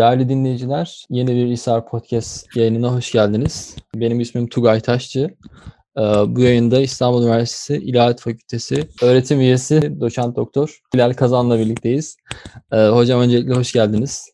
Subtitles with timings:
[0.00, 3.76] Değerli dinleyiciler, yeni bir İsar Podcast yayınına hoş geldiniz.
[3.94, 5.34] Benim ismim Tugay Taşçı.
[5.96, 12.16] Ee, bu yayında İstanbul Üniversitesi İlahiyat Fakültesi öğretim üyesi doçent doktor Hilal Kazan'la birlikteyiz.
[12.72, 14.30] Ee, hocam öncelikle hoş geldiniz.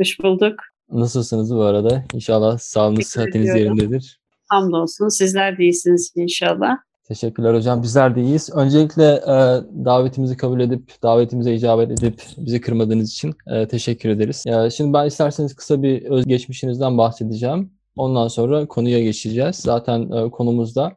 [0.00, 0.54] Hoş bulduk.
[0.90, 2.04] Nasılsınız bu arada?
[2.14, 4.20] İnşallah sağlığınız, sıhhatiniz yerindedir.
[4.48, 5.08] Hamdolsun.
[5.08, 6.76] Sizler de iyisiniz inşallah.
[7.10, 7.82] Teşekkürler hocam.
[7.82, 8.50] Bizler de iyiyiz.
[8.54, 9.34] Öncelikle e,
[9.84, 14.44] davetimizi kabul edip, davetimize icabet edip bizi kırmadığınız için e, teşekkür ederiz.
[14.46, 17.70] Ya, şimdi ben isterseniz kısa bir özgeçmişinizden bahsedeceğim.
[17.96, 19.56] Ondan sonra konuya geçeceğiz.
[19.56, 20.92] Zaten e, konumuzda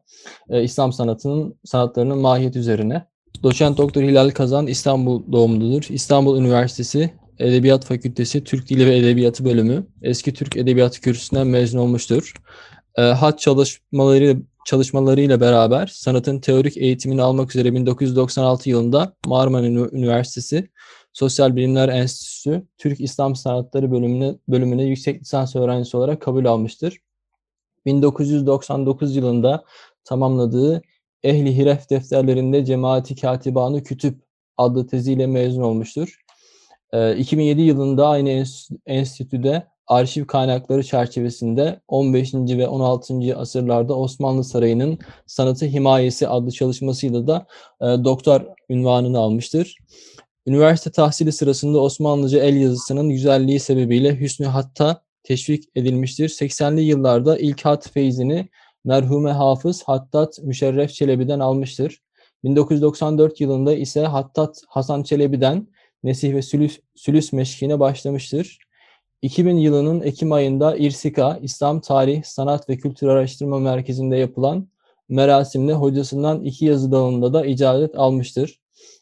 [0.50, 3.06] e, İslam sanatının sanatlarının mahiyet üzerine.
[3.44, 5.86] Doçent Doktor Hilal Kazan İstanbul doğumludur.
[5.90, 12.34] İstanbul Üniversitesi Edebiyat Fakültesi Türk Dili ve Edebiyatı bölümü Eski Türk Edebiyatı kürsüsünden mezun olmuştur.
[12.98, 20.70] E, hat çalışmaları çalışmalarıyla beraber sanatın teorik eğitimini almak üzere 1996 yılında Marmara Üniversitesi
[21.14, 26.98] Sosyal Bilimler Enstitüsü Türk İslam Sanatları bölümüne, bölümüne yüksek lisans öğrencisi olarak kabul almıştır.
[27.86, 29.64] 1999 yılında
[30.04, 30.82] tamamladığı
[31.24, 34.24] Ehli Hiref defterlerinde Cemaati Katibanı Kütüp
[34.58, 36.20] adlı teziyle mezun olmuştur.
[37.18, 38.46] 2007 ee, yılında aynı
[38.86, 42.34] enstitüde arşiv kaynakları çerçevesinde 15.
[42.34, 43.38] ve 16.
[43.38, 47.46] asırlarda Osmanlı Sarayı'nın Sanatı Himayesi adlı çalışmasıyla da
[47.82, 49.78] e, doktor ünvanını almıştır.
[50.48, 56.30] Üniversite tahsili sırasında Osmanlıca el yazısının güzelliği sebebiyle Hüsnü Hatta teşvik edilmiştir.
[56.30, 58.50] 80'li yıllarda ilk hat feyzini
[58.86, 62.02] merhume hafız Hattat Müşerref Çelebi'den almıştır.
[62.44, 65.68] 1994 yılında ise Hattat Hasan Çelebi'den
[66.04, 68.60] Nesih ve Sülüs, Sülüs meşkine başlamıştır.
[69.24, 74.68] 2000 yılının Ekim ayında İrsika, İslam Tarih, Sanat ve Kültür Araştırma Merkezi'nde yapılan
[75.10, 78.60] merasimde hocasından iki yazı dalında da icazet almıştır.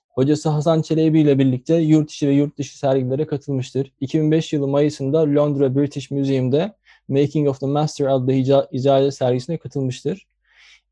[0.09, 3.91] Hocası Hasan Çelebi ile birlikte yurt içi ve yurt dışı sergilere katılmıştır.
[4.02, 6.75] 2005 yılı Mayıs'ında Londra British Museum'da
[7.07, 8.34] Making of the Master adlı
[8.72, 10.28] icazet sergisine katılmıştır.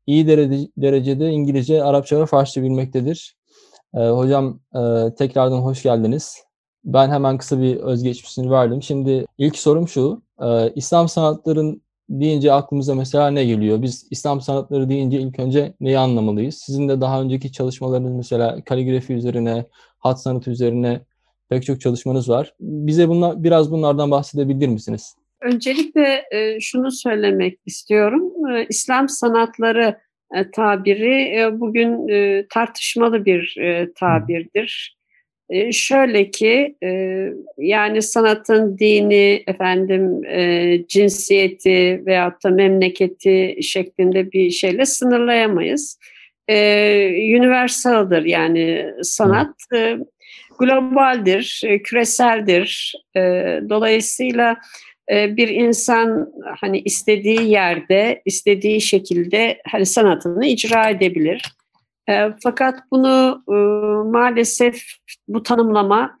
[0.06, 0.26] İyi
[0.76, 3.36] derecede İngilizce, Arapça ve Farsça bilmektedir.
[3.94, 6.49] Ee, hocam e, tekrardan hoş geldiniz.
[6.84, 8.82] Ben hemen kısa bir özgeçmişini verdim.
[8.82, 10.22] Şimdi ilk sorum şu.
[10.42, 13.82] E, İslam sanatların deyince aklımıza mesela ne geliyor?
[13.82, 16.54] Biz İslam sanatları deyince ilk önce neyi anlamalıyız?
[16.54, 19.66] Sizin de daha önceki çalışmalarınız mesela kaligrafi üzerine,
[19.98, 21.00] hat sanatı üzerine
[21.48, 22.54] pek çok çalışmanız var.
[22.60, 25.14] Bize bunlar, biraz bunlardan bahsedebilir misiniz?
[25.40, 28.52] Öncelikle e, şunu söylemek istiyorum.
[28.54, 29.98] E, İslam sanatları
[30.34, 32.06] e, tabiri bugün
[32.48, 33.56] tartışmalı bir
[33.94, 34.99] tabirdir.
[35.50, 36.88] E, şöyle ki e,
[37.58, 45.98] yani sanatın dini, efendim e, cinsiyeti veyahut da memleketi şeklinde bir şeyle sınırlayamayız.
[46.48, 46.56] E,
[47.38, 49.54] universaldır yani sanat.
[49.74, 49.96] E,
[50.58, 52.94] globaldir, e, küreseldir.
[53.16, 53.20] E,
[53.68, 54.56] dolayısıyla
[55.12, 61.42] e, bir insan hani istediği yerde, istediği şekilde hani sanatını icra edebilir.
[62.08, 63.54] E, fakat bunu e,
[64.10, 64.82] maalesef
[65.28, 66.18] bu tanımlama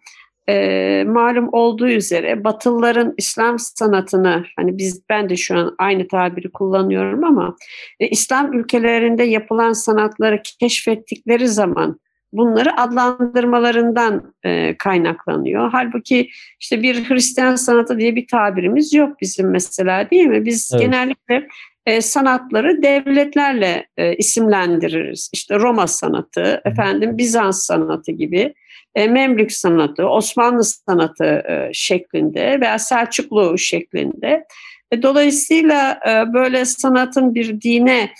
[0.48, 6.52] e, malum olduğu üzere Batılıların İslam sanatını hani biz ben de şu an aynı tabiri
[6.52, 7.56] kullanıyorum ama
[8.00, 12.00] e, İslam ülkelerinde yapılan sanatları keşfettikleri zaman
[12.32, 15.70] bunları adlandırmalarından e, kaynaklanıyor.
[15.70, 16.28] Halbuki
[16.60, 20.44] işte bir Hristiyan sanatı diye bir tabirimiz yok bizim mesela değil mi?
[20.44, 20.82] Biz evet.
[20.82, 21.48] genellikle
[21.86, 25.30] e, sanatları devletlerle e, isimlendiririz.
[25.32, 28.54] İşte Roma sanatı, efendim Bizans sanatı gibi,
[28.94, 34.44] e, Memlük sanatı, Osmanlı sanatı e, şeklinde veya Selçuklu şeklinde.
[34.92, 38.10] E, dolayısıyla e, böyle sanatın bir dine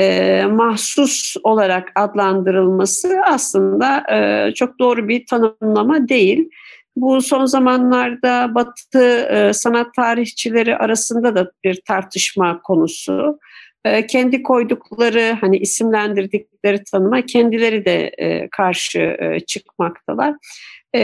[0.00, 6.48] e, mahsus olarak adlandırılması aslında e, çok doğru bir tanımlama değil.
[6.96, 13.38] Bu son zamanlarda Batı e, sanat tarihçileri arasında da bir tartışma konusu.
[13.84, 20.34] E, kendi koydukları hani isimlendirdikleri tanıma kendileri de e, karşı e, çıkmaktalar.
[20.94, 21.00] E,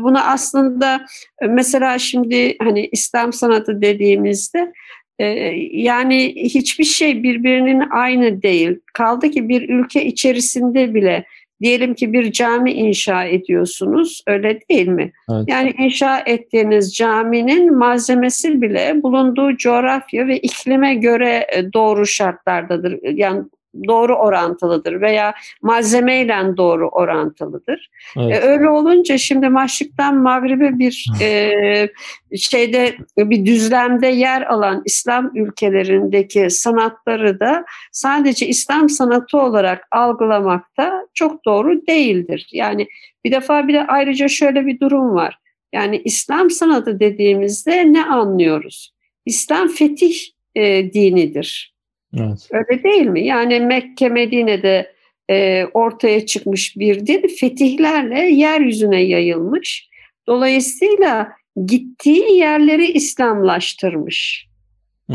[0.00, 1.06] buna aslında
[1.42, 4.72] e, mesela şimdi hani İslam sanatı dediğimizde
[5.18, 5.26] e,
[5.72, 8.80] yani hiçbir şey birbirinin aynı değil.
[8.94, 11.24] Kaldı ki bir ülke içerisinde bile
[11.64, 15.12] Diyelim ki bir cami inşa ediyorsunuz, öyle değil mi?
[15.30, 15.44] Evet.
[15.48, 22.98] Yani inşa ettiğiniz caminin malzemesi bile bulunduğu coğrafya ve iklime göre e, doğru şartlardadır.
[23.02, 23.42] Yani
[23.88, 27.90] doğru orantılıdır veya malzemeyle doğru orantılıdır.
[28.16, 28.44] Evet.
[28.44, 31.88] E, öyle olunca şimdi Maşrik'ten Mağrib'e bir e,
[32.36, 41.44] şeyde bir düzlemde yer alan İslam ülkelerindeki sanatları da sadece İslam sanatı olarak algılamakta çok
[41.44, 42.48] doğru değildir.
[42.52, 42.88] Yani
[43.24, 45.38] bir defa bir de ayrıca şöyle bir durum var.
[45.72, 48.94] Yani İslam sanatı dediğimizde ne anlıyoruz?
[49.26, 50.14] İslam fetih
[50.54, 51.73] e, dinidir.
[52.18, 52.48] Evet.
[52.52, 53.26] Öyle değil mi?
[53.26, 54.94] Yani Mekke, Medine'de
[55.30, 59.88] e, ortaya çıkmış bir din fetihlerle yeryüzüne yayılmış.
[60.26, 61.32] Dolayısıyla
[61.66, 64.48] gittiği yerleri İslamlaştırmış.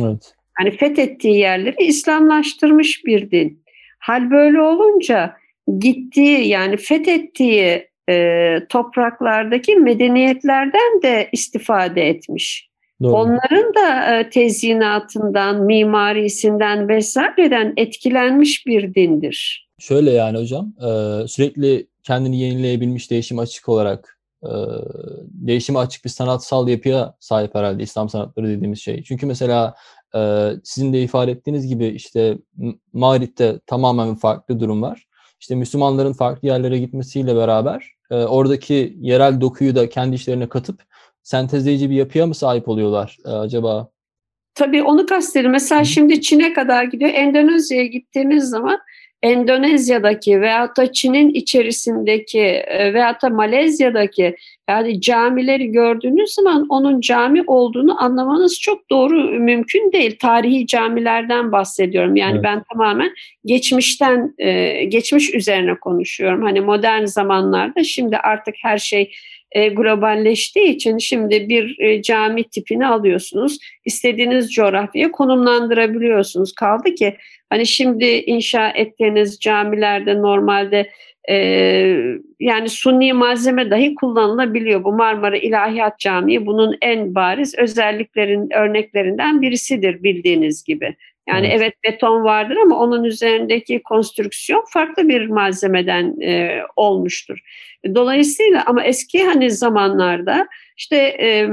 [0.01, 0.33] Evet.
[0.59, 3.63] Yani fethettiği yerleri İslamlaştırmış bir din.
[3.99, 5.35] Hal böyle olunca
[5.79, 12.68] gittiği yani fethettiği e, topraklardaki medeniyetlerden de istifade etmiş.
[13.01, 13.13] Doğru.
[13.13, 19.69] Onların da e, tezyinatından, mimarisinden vesaireden etkilenmiş bir dindir.
[19.79, 24.49] Şöyle yani hocam, e, sürekli kendini yenileyebilmiş değişim açık olarak e,
[25.25, 29.03] değişime açık bir sanatsal yapıya sahip herhalde İslam sanatları dediğimiz şey.
[29.03, 29.75] Çünkü mesela
[30.63, 32.37] sizin de ifade ettiğiniz gibi işte
[32.93, 35.05] Mağrib'de tamamen farklı durum var.
[35.39, 40.81] İşte Müslümanların farklı yerlere gitmesiyle beraber oradaki yerel dokuyu da kendi işlerine katıp
[41.29, 43.89] sentezleyici bir yapıya mı sahip oluyorlar e, acaba?
[44.55, 45.51] Tabii onu kastediyorum.
[45.51, 47.11] Mesela şimdi Çin'e kadar gidiyor.
[47.13, 48.79] Endonezya'ya gittiğimiz zaman
[49.23, 54.35] Endonezya'daki veyahut da Çin'in içerisindeki e, veyahut da Malezya'daki
[54.69, 60.17] yani camileri gördüğünüz zaman onun cami olduğunu anlamanız çok doğru mümkün değil.
[60.19, 62.15] Tarihi camilerden bahsediyorum.
[62.15, 62.43] Yani evet.
[62.43, 63.11] ben tamamen
[63.45, 66.43] geçmişten e, geçmiş üzerine konuşuyorum.
[66.43, 69.11] Hani modern zamanlarda şimdi artık her şey
[69.51, 73.57] e, globalleştiği için şimdi bir e, cami tipini alıyorsunuz.
[73.85, 76.53] istediğiniz coğrafyaya konumlandırabiliyorsunuz.
[76.53, 77.17] Kaldı ki
[77.49, 80.89] hani şimdi inşa ettiğiniz camilerde normalde
[81.29, 81.35] e,
[82.39, 84.83] yani sunni malzeme dahi kullanılabiliyor.
[84.83, 90.95] Bu Marmara İlahiyat Camii bunun en bariz özelliklerin örneklerinden birisidir bildiğiniz gibi.
[91.29, 91.61] Yani evet.
[91.61, 97.39] evet beton vardır ama onun üzerindeki konstrüksiyon farklı bir malzemeden e, olmuştur.
[97.95, 100.47] Dolayısıyla ama eski hani zamanlarda
[100.79, 101.49] işte e,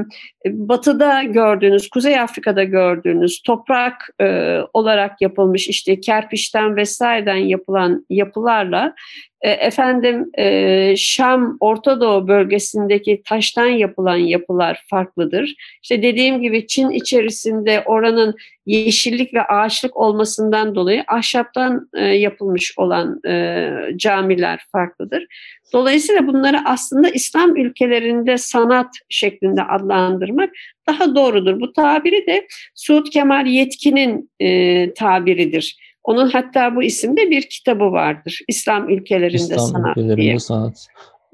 [0.46, 8.94] batıda gördüğünüz, Kuzey Afrika'da gördüğünüz toprak e, olarak yapılmış işte kerpiçten vesaireden yapılan yapılarla
[9.40, 15.54] e, efendim e, Şam, Orta Doğu bölgesindeki taştan yapılan yapılar farklıdır.
[15.82, 18.34] İşte dediğim gibi Çin içerisinde oranın
[18.66, 25.26] yeşillik ve ağaçlık olmasından dolayı ahşaptan e, yapılmış olan e, camiler farklıdır.
[25.72, 30.50] Dolayısıyla bunları aslında İslam ülkelerinde sanat şeklinde adlandırmak
[30.88, 31.60] daha doğrudur.
[31.60, 35.76] Bu tabiri de Suud Kemal Yetkin'in e, tabiridir.
[36.04, 38.40] Onun hatta bu isimde bir kitabı vardır.
[38.48, 40.38] İslam ülkelerinde İslam sanat ülkelerinde diye.
[40.38, 40.86] sanat.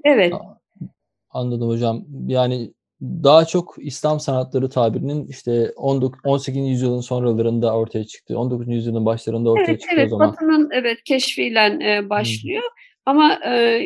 [0.05, 0.33] Evet.
[1.31, 2.05] Anladım hocam.
[2.27, 6.69] Yani daha çok İslam sanatları tabirinin işte 19, 18.
[6.69, 8.39] yüzyılın sonralarında ortaya çıktı.
[8.39, 8.69] 19.
[8.69, 10.27] yüzyılın başlarında ortaya evet, çıktı evet, o zaman.
[10.29, 12.63] Evet, Batı'nın evet keşfiyle e, başlıyor.
[12.63, 12.83] Hmm.
[13.07, 13.81] Ama e,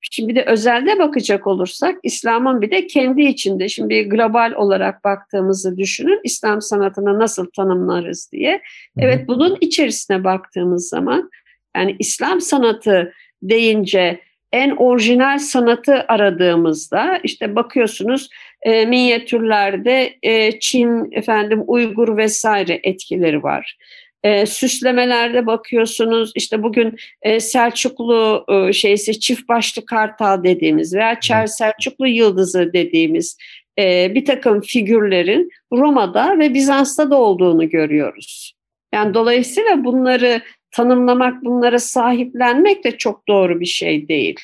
[0.00, 6.20] Şimdi de özelde bakacak olursak İslam'ın bir de kendi içinde şimdi global olarak baktığımızı düşünün
[6.24, 8.62] İslam sanatını nasıl tanımlarız diye.
[8.98, 11.30] Evet bunun içerisine baktığımız zaman
[11.76, 13.12] yani İslam sanatı
[13.42, 14.20] deyince
[14.52, 18.28] en orijinal sanatı aradığımızda işte bakıyorsunuz
[18.62, 23.76] e, minyatürlerde e, Çin efendim Uygur vesaire etkileri var
[24.22, 31.46] e, süslemelerde bakıyorsunuz işte bugün e, Selçuklu e, şeysi çift başlı kartal dediğimiz veya Çer
[31.46, 33.36] Selçuklu yıldızı dediğimiz
[33.78, 38.54] e, bir takım figürlerin Roma'da ve Bizans'ta da olduğunu görüyoruz.
[38.94, 44.40] Yani dolayısıyla bunları tanımlamak, bunlara sahiplenmek de çok doğru bir şey değil.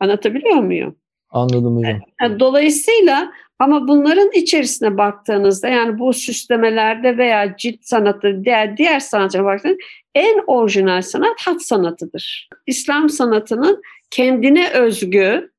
[0.00, 0.96] Anlatabiliyor muyum?
[1.30, 2.40] Anladım hocam.
[2.40, 9.78] Dolayısıyla ama bunların içerisine baktığınızda yani bu süslemelerde veya cilt sanatı diğer, diğer sanatlara baktığınızda
[10.14, 12.48] en orijinal sanat hat sanatıdır.
[12.66, 15.50] İslam sanatının kendine özgü,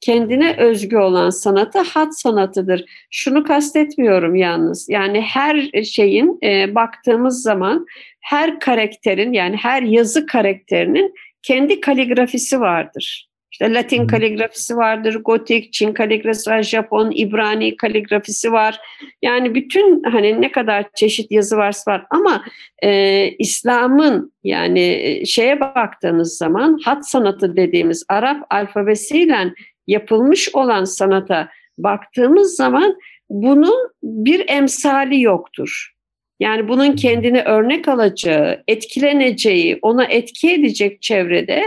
[0.00, 2.84] kendine özgü olan sanatı hat sanatıdır.
[3.10, 4.88] Şunu kastetmiyorum yalnız.
[4.88, 7.86] Yani her şeyin e, baktığımız zaman
[8.20, 13.28] her karakterin yani her yazı karakterinin kendi kaligrafisi vardır.
[13.54, 18.80] İşte Latin kaligrafisi vardır, Gotik, Çin kaligrafisi var, Japon, İbrani kaligrafisi var.
[19.22, 22.44] Yani bütün hani ne kadar çeşit yazı varsa var ama
[22.82, 29.54] e, İslam'ın yani e, şeye baktığınız zaman hat sanatı dediğimiz Arap alfabesiyle
[29.86, 32.96] yapılmış olan sanata baktığımız zaman
[33.30, 35.94] bunun bir emsali yoktur.
[36.40, 41.62] Yani bunun kendini örnek alacağı, etkileneceği, ona etki edecek çevrede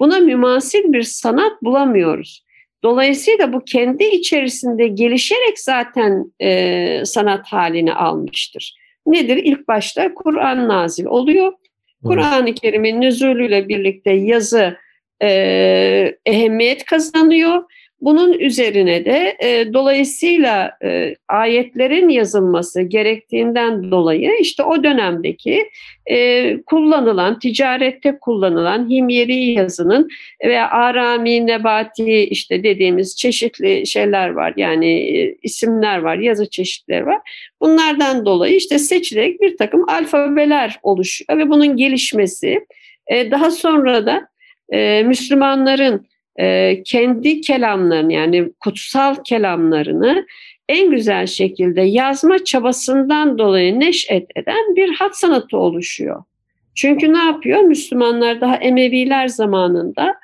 [0.00, 2.44] Buna mümasil bir sanat bulamıyoruz.
[2.82, 8.74] Dolayısıyla bu kendi içerisinde gelişerek zaten e, sanat halini almıştır.
[9.06, 9.36] Nedir?
[9.36, 11.52] İlk başta Kur'an nazil oluyor.
[12.04, 14.76] Kur'an-ı Kerim'in nüzulüyle birlikte yazı
[15.22, 15.28] e,
[16.26, 17.62] ehemmiyet kazanıyor.
[18.00, 25.70] Bunun üzerine de e, dolayısıyla e, ayetlerin yazılması gerektiğinden dolayı işte o dönemdeki
[26.06, 30.08] e, kullanılan, ticarette kullanılan himyeri yazının
[30.44, 34.52] ve arami, nebati işte dediğimiz çeşitli şeyler var.
[34.56, 37.18] Yani e, isimler var, yazı çeşitleri var.
[37.60, 42.66] Bunlardan dolayı işte seçilerek bir takım alfabeler oluşuyor ve bunun gelişmesi
[43.06, 44.28] e, daha sonra da
[44.72, 46.06] e, Müslümanların
[46.40, 50.26] e, kendi kelamlarını yani kutsal kelamlarını
[50.68, 56.22] en güzel şekilde yazma çabasından dolayı neşet eden bir hat sanatı oluşuyor.
[56.74, 57.60] Çünkü ne yapıyor?
[57.60, 60.14] Müslümanlar daha Emeviler zamanında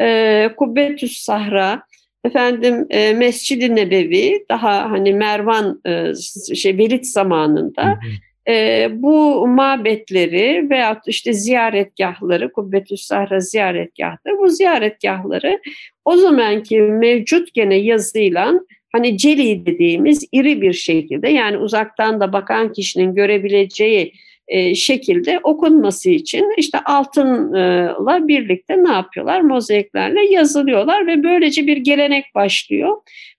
[0.00, 1.82] e, Kubbetüs Sahra,
[2.24, 6.12] efendim e, Mescid-i Nebevi daha hani Mervan e,
[6.54, 8.10] şey Velid zamanında hı hı
[8.48, 15.60] e, bu mabetleri veyahut işte ziyaretgahları, Kubbetü Sahra ziyaretgahları, bu ziyaretgahları
[16.04, 18.54] o zamanki mevcut gene yazıyla
[18.92, 24.12] hani celi dediğimiz iri bir şekilde yani uzaktan da bakan kişinin görebileceği
[24.48, 29.40] e, şekilde okunması için işte altınla birlikte ne yapıyorlar?
[29.40, 32.96] Mozaiklerle yazılıyorlar ve böylece bir gelenek başlıyor.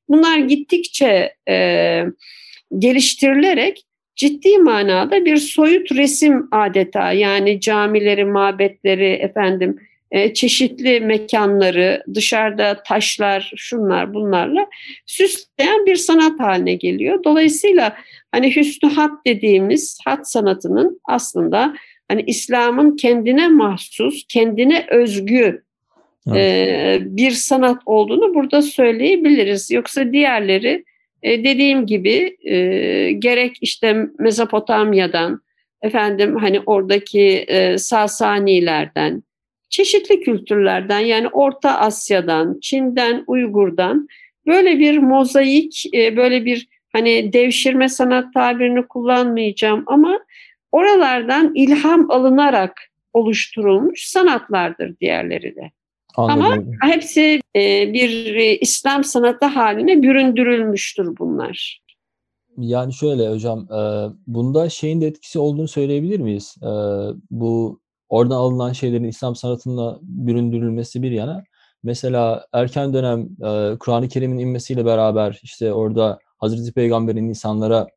[0.10, 2.04] Bunlar gittikçe e,
[2.78, 3.87] geliştirilerek
[4.18, 9.80] ciddi manada bir soyut resim adeta yani camileri, mabetleri, efendim
[10.12, 14.68] e, çeşitli mekanları, dışarıda taşlar, şunlar bunlarla
[15.06, 17.24] süsleyen bir sanat haline geliyor.
[17.24, 17.98] Dolayısıyla
[18.32, 21.76] hani hüsnü hat dediğimiz hat sanatının aslında
[22.08, 25.64] hani İslam'ın kendine mahsus, kendine özgü
[26.28, 26.38] evet.
[26.38, 29.72] e, bir sanat olduğunu burada söyleyebiliriz.
[29.72, 30.84] Yoksa diğerleri
[31.24, 35.42] e, dediğim gibi e, gerek işte Mezopotamya'dan,
[35.82, 39.24] efendim hani oradaki e, Sasanilerden,
[39.70, 44.08] çeşitli kültürlerden yani Orta Asya'dan, Çin'den, Uygur'dan
[44.48, 50.20] böyle bir mozaik, e, böyle bir hani devşirme sanat tabirini kullanmayacağım ama
[50.72, 52.82] oralardan ilham alınarak
[53.14, 55.72] oluşturulmuş sanatlardır diğerleri de.
[56.18, 56.72] Anladım.
[56.82, 61.82] Ama hepsi e, bir e, İslam sanatı haline büründürülmüştür bunlar.
[62.58, 63.80] Yani şöyle hocam, e,
[64.28, 66.56] bunda şeyin de etkisi olduğunu söyleyebilir miyiz?
[66.62, 66.70] E,
[67.32, 71.44] bu oradan alınan şeylerin İslam sanatına büründürülmesi bir yana.
[71.84, 77.88] Mesela erken dönem e, Kur'an-ı Kerim'in inmesiyle beraber işte orada Hazreti Peygamber'in insanlara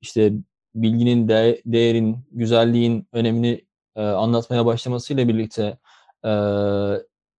[0.00, 0.32] işte
[0.74, 3.64] bilginin, de, değerin, güzelliğin önemini
[3.96, 5.78] e, anlatmaya başlamasıyla birlikte
[6.24, 6.30] e,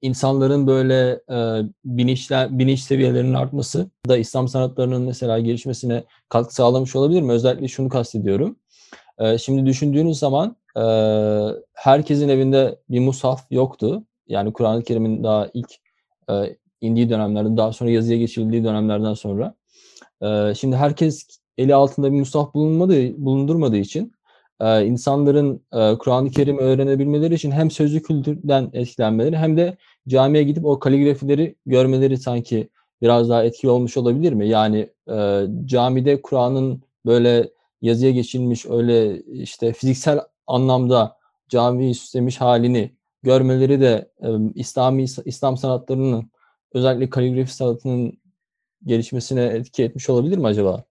[0.01, 7.21] insanların böyle e, bilinçler, bilinç seviyelerinin artması da İslam sanatlarının mesela gelişmesine katkı sağlamış olabilir
[7.21, 7.31] mi?
[7.31, 8.55] Özellikle şunu kastediyorum.
[9.19, 10.83] E, şimdi düşündüğünüz zaman e,
[11.73, 14.03] herkesin evinde bir mushaf yoktu.
[14.27, 15.71] Yani Kur'an-ı Kerim'in daha ilk
[16.29, 19.55] e, indiği dönemlerden, daha sonra yazıya geçirildiği dönemlerden sonra.
[20.21, 21.27] E, şimdi herkes
[21.57, 24.13] eli altında bir mushaf bulunmadığı, bulundurmadığı için
[24.61, 30.65] e, insanların e, Kur'an-ı Kerim öğrenebilmeleri için hem sözlü kültürden etkilenmeleri hem de camiye gidip
[30.65, 32.69] o kaligrafileri görmeleri sanki
[33.01, 34.47] biraz daha etkili olmuş olabilir mi?
[34.47, 37.49] Yani e, camide Kur'an'ın böyle
[37.81, 41.17] yazıya geçilmiş öyle işte fiziksel anlamda
[41.49, 42.91] camiyi süslemiş halini
[43.23, 46.31] görmeleri de e, İslami İslam sanatlarının
[46.73, 48.17] özellikle kaligrafi sanatının
[48.85, 50.86] gelişmesine etki etmiş olabilir mi acaba?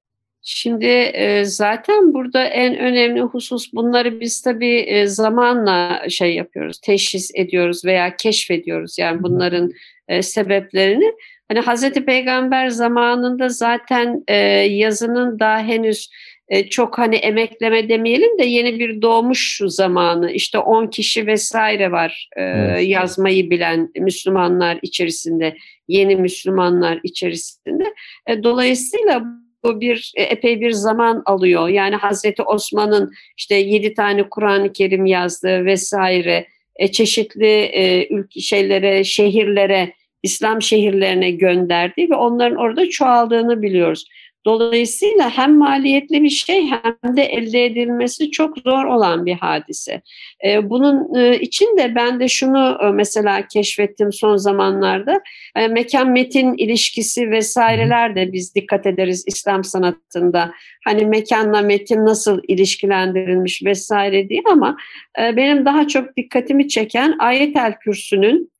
[0.48, 7.30] Şimdi e, zaten burada en önemli husus bunları biz tabii e, zamanla şey yapıyoruz, teşhis
[7.34, 9.72] ediyoruz veya keşfediyoruz yani bunların
[10.08, 11.12] e, sebeplerini.
[11.48, 16.10] Hani Hazreti Peygamber zamanında zaten e, yazının daha henüz
[16.48, 22.28] e, çok hani emekleme demeyelim de yeni bir doğmuş zamanı işte 10 kişi vesaire var
[22.36, 22.88] e, evet.
[22.88, 25.56] yazmayı bilen Müslümanlar içerisinde
[25.88, 27.94] yeni Müslümanlar içerisinde
[28.26, 31.68] e, dolayısıyla bu bir e, epey bir zaman alıyor.
[31.68, 36.46] Yani Hazreti Osman'ın işte yedi tane Kur'an-ı Kerim yazdığı vesaire
[36.76, 38.08] e, çeşitli e,
[38.40, 39.92] şeylere, şehirlere,
[40.22, 44.04] İslam şehirlerine gönderdi ve onların orada çoğaldığını biliyoruz.
[44.46, 50.02] Dolayısıyla hem maliyetli bir şey hem de elde edilmesi çok zor olan bir hadise.
[50.46, 55.20] Ee, bunun e, için de ben de şunu e, mesela keşfettim son zamanlarda.
[55.56, 60.52] E, mekan metin ilişkisi vesaireler de biz dikkat ederiz İslam sanatında.
[60.84, 64.76] Hani mekanla metin nasıl ilişkilendirilmiş vesaire değil ama
[65.18, 68.50] benim daha çok dikkatimi çeken Ayet-el Kürsü'nün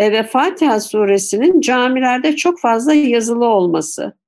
[0.00, 4.19] ve Fatiha suresinin camilerde çok fazla yazılı olması.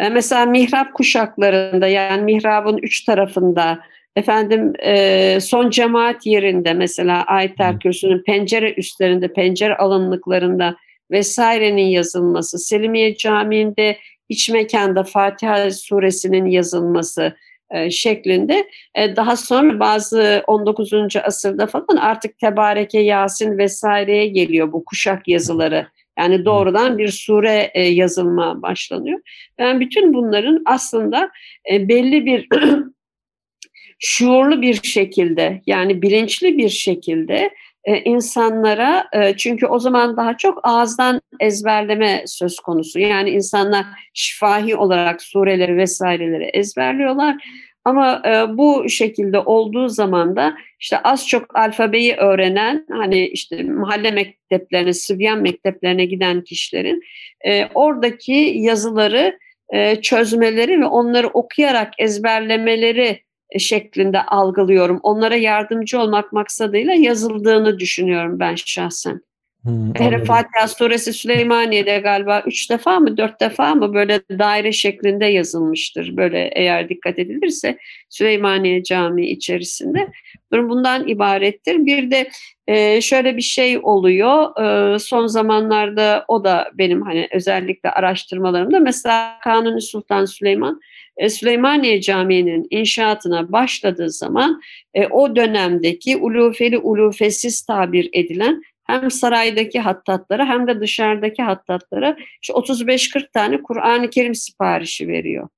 [0.00, 3.78] E, mesela mihrap kuşaklarında yani mihrabın üç tarafında
[4.16, 10.76] efendim e, son cemaat yerinde mesela Ayet-el Kürsü'nün pencere üstlerinde, pencere alınlıklarında
[11.10, 17.36] vesairenin yazılması, Selimiye Camii'nde iç mekanda Fatiha suresinin yazılması
[17.70, 18.68] e, şeklinde.
[18.94, 20.92] E, daha sonra bazı 19.
[21.24, 25.86] asırda falan artık Tebareke, Yasin vesaireye geliyor bu kuşak yazıları.
[26.18, 29.20] Yani doğrudan bir sure e, yazılma başlanıyor.
[29.58, 31.30] Ben bütün bunların aslında
[31.70, 32.48] belli bir
[33.98, 37.50] şuurlu bir şekilde yani bilinçli bir şekilde
[37.84, 42.98] e, insanlara e, çünkü o zaman daha çok ağızdan ezberleme söz konusu.
[42.98, 47.36] Yani insanlar şifahi olarak sureleri vesaireleri ezberliyorlar.
[47.84, 54.10] Ama e, bu şekilde olduğu zaman da işte az çok alfabeyi öğrenen hani işte mahalle
[54.10, 57.00] mekteplerine, Sıbyan mekteplerine giden kişilerin
[57.46, 59.38] e, oradaki yazıları
[59.72, 63.22] e, çözmeleri ve onları okuyarak ezberlemeleri
[63.58, 65.00] şeklinde algılıyorum.
[65.02, 69.20] Onlara yardımcı olmak maksadıyla yazıldığını düşünüyorum ben şahsen.
[69.64, 75.26] Hmm, Hele Fatiha suresi Süleymaniye'de galiba üç defa mı dört defa mı böyle daire şeklinde
[75.26, 76.16] yazılmıştır.
[76.16, 77.78] Böyle eğer dikkat edilirse
[78.08, 80.08] Süleymaniye Camii içerisinde.
[80.52, 81.86] Durum bundan ibarettir.
[81.86, 82.28] Bir de
[82.66, 84.60] e, şöyle bir şey oluyor.
[84.94, 90.80] E, son zamanlarda o da benim hani özellikle araştırmalarımda mesela Kanuni Sultan Süleyman
[91.16, 94.60] e, Süleymaniye Camii'nin inşaatına başladığı zaman
[94.94, 102.52] e, o dönemdeki ulufeli ulufesiz tabir edilen hem saraydaki hattatlara hem de dışarıdaki hattatlara işte
[102.52, 105.48] 35-40 tane Kur'an-ı Kerim siparişi veriyor.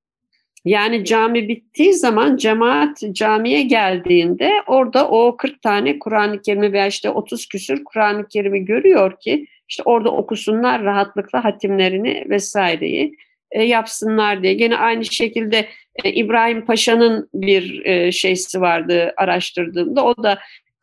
[0.65, 7.11] Yani cami bittiği zaman cemaat camiye geldiğinde orada o 40 tane Kur'an-ı Kerim'i veya işte
[7.11, 13.17] 30 küsür Kur'an-ı Kerim'i görüyor ki işte orada okusunlar rahatlıkla hatimlerini vesaireyi
[13.51, 14.55] e, yapsınlar diye.
[14.55, 15.69] Gene aynı şekilde
[16.05, 20.05] e, İbrahim Paşa'nın bir e, şeysi vardı araştırdığımda.
[20.05, 20.39] O da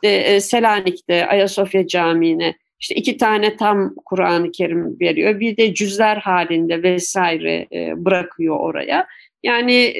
[0.07, 5.39] e, Selanik'te Ayasofya Camii'ne işte iki tane tam Kur'an-ı Kerim veriyor.
[5.39, 9.07] Bir de cüzler halinde vesaire bırakıyor oraya.
[9.43, 9.93] Yani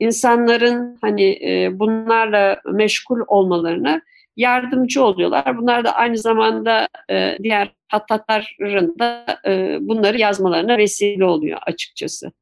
[0.00, 1.38] insanların hani
[1.72, 4.02] bunlarla meşgul olmalarına
[4.36, 5.58] yardımcı oluyorlar.
[5.58, 12.32] Bunlar da aynı zamanda e, diğer hattatların da e, bunları yazmalarına vesile oluyor açıkçası.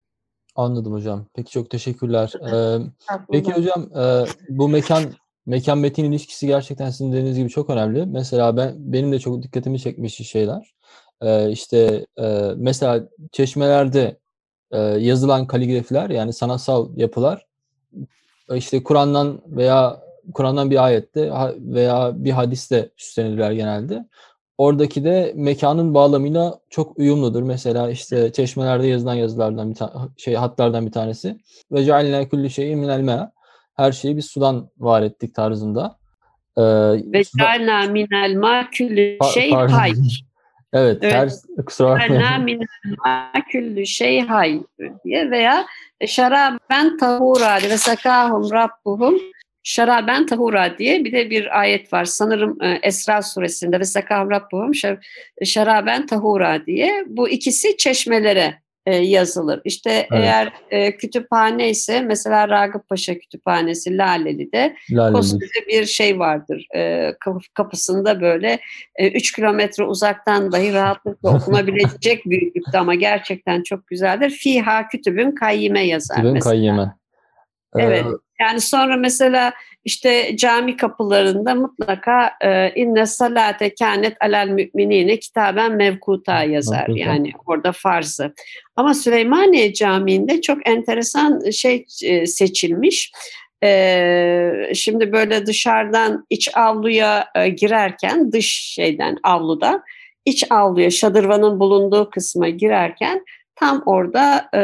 [0.57, 1.26] Anladım hocam.
[1.35, 2.33] Peki çok teşekkürler.
[2.53, 2.79] Ee,
[3.33, 5.05] peki hocam e, bu mekan
[5.46, 8.07] mekan metin ilişkisi gerçekten sizin dediğiniz gibi çok önemli.
[8.07, 10.74] Mesela ben benim de çok dikkatimi çekmiş şeyler.
[11.22, 14.18] Ee, işte e, mesela çeşmelerde
[14.70, 17.46] e, yazılan kaligrafiler yani sanatsal yapılar
[18.57, 20.00] işte Kur'an'dan veya
[20.35, 24.09] Kur'an'dan bir ayette veya bir hadiste süslenirler genelde.
[24.59, 27.42] Oradaki de mekanın bağlamıyla çok uyumludur.
[27.42, 31.40] Mesela işte çeşmelerde yazılan yazılardan bir tane şey hatlardan bir tanesi.
[31.72, 33.33] Ve cealna kulli şeyin minel ma.
[33.81, 35.99] Her şeyi biz sudan var ettik tarzında.
[36.57, 36.62] Ee,
[37.12, 39.90] Ve cealna minel ma kulli şey hay.
[40.73, 41.12] evet, evet.
[41.12, 42.66] Ters, kusura bakmayın.
[43.53, 44.61] Kulli şey hay
[45.05, 45.66] diye veya
[46.07, 49.21] şaraben tahura ve sakahum rabbuhum
[49.62, 52.05] Şaraben tahura diye bir de bir ayet var.
[52.05, 54.73] Sanırım e, Esra suresinde ve sekam rabbuhum
[55.45, 57.05] şaraben tahura diye.
[57.07, 58.55] Bu ikisi çeşmelere
[58.90, 59.61] e, yazılır.
[59.64, 60.09] İşte evet.
[60.12, 65.12] eğer e, kütüphane ise mesela Ragıp Paşa Kütüphanesi Laleli'de Laleli.
[65.12, 66.66] koskoca bir şey vardır.
[66.76, 67.12] E,
[67.55, 68.59] kapısında böyle
[69.00, 74.31] 3 e, kilometre uzaktan dahi rahatlıkla okunabilecek büyüklükte ama gerçekten çok güzeldir.
[74.31, 76.50] Fiha kütübün kayyime yazar Kütübün mesela.
[76.50, 77.00] kayyime.
[77.76, 78.04] Evet.
[78.40, 79.52] Yani sonra mesela
[79.85, 86.88] işte cami kapılarında mutlaka e, inne salate kânet alel müminine kitaben mevkuta yazar.
[86.88, 86.98] Mevkuta.
[87.11, 88.35] Yani orada farzı.
[88.76, 93.12] Ama Süleymaniye Camii'nde çok enteresan şey e, seçilmiş.
[93.64, 99.83] Ee, şimdi böyle dışarıdan iç avluya e, girerken dış şeyden avluda
[100.24, 103.24] iç avluya şadırvanın bulunduğu kısma girerken
[103.61, 104.61] Tam orada e,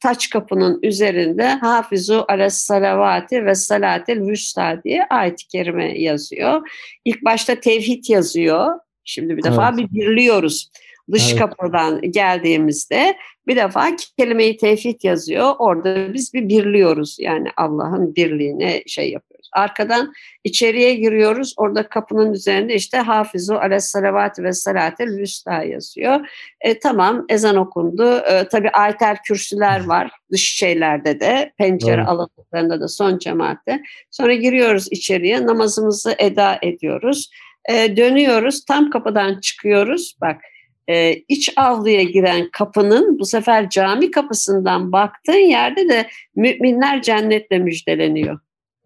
[0.00, 6.68] taç kapının üzerinde Hafizu ala salavati ve salatil vüsta diye ayet-i kerime yazıyor.
[7.04, 8.78] İlk başta tevhid yazıyor.
[9.04, 9.78] Şimdi bir defa evet.
[9.78, 10.70] bir birliyoruz.
[11.12, 11.38] Dış evet.
[11.38, 15.54] kapıdan geldiğimizde bir defa kelime-i tevhid yazıyor.
[15.58, 17.16] Orada biz bir birliyoruz.
[17.20, 19.35] Yani Allah'ın birliğine şey yapıyoruz.
[19.52, 20.12] Arkadan
[20.44, 21.54] içeriye giriyoruz.
[21.56, 26.28] Orada kapının üzerinde işte Hafizu ala salavat ve salatel vüsta yazıyor.
[26.60, 28.18] E, tamam ezan okundu.
[28.18, 33.82] E, tabii aytel kürsüler var dış şeylerde de pencere alanlarında da son cemaatte.
[34.10, 37.30] Sonra giriyoruz içeriye namazımızı eda ediyoruz.
[37.68, 40.16] E, dönüyoruz tam kapıdan çıkıyoruz.
[40.20, 40.40] Bak
[40.88, 46.06] e, iç avluya giren kapının bu sefer cami kapısından baktığın yerde de
[46.36, 48.38] müminler cennetle müjdeleniyor.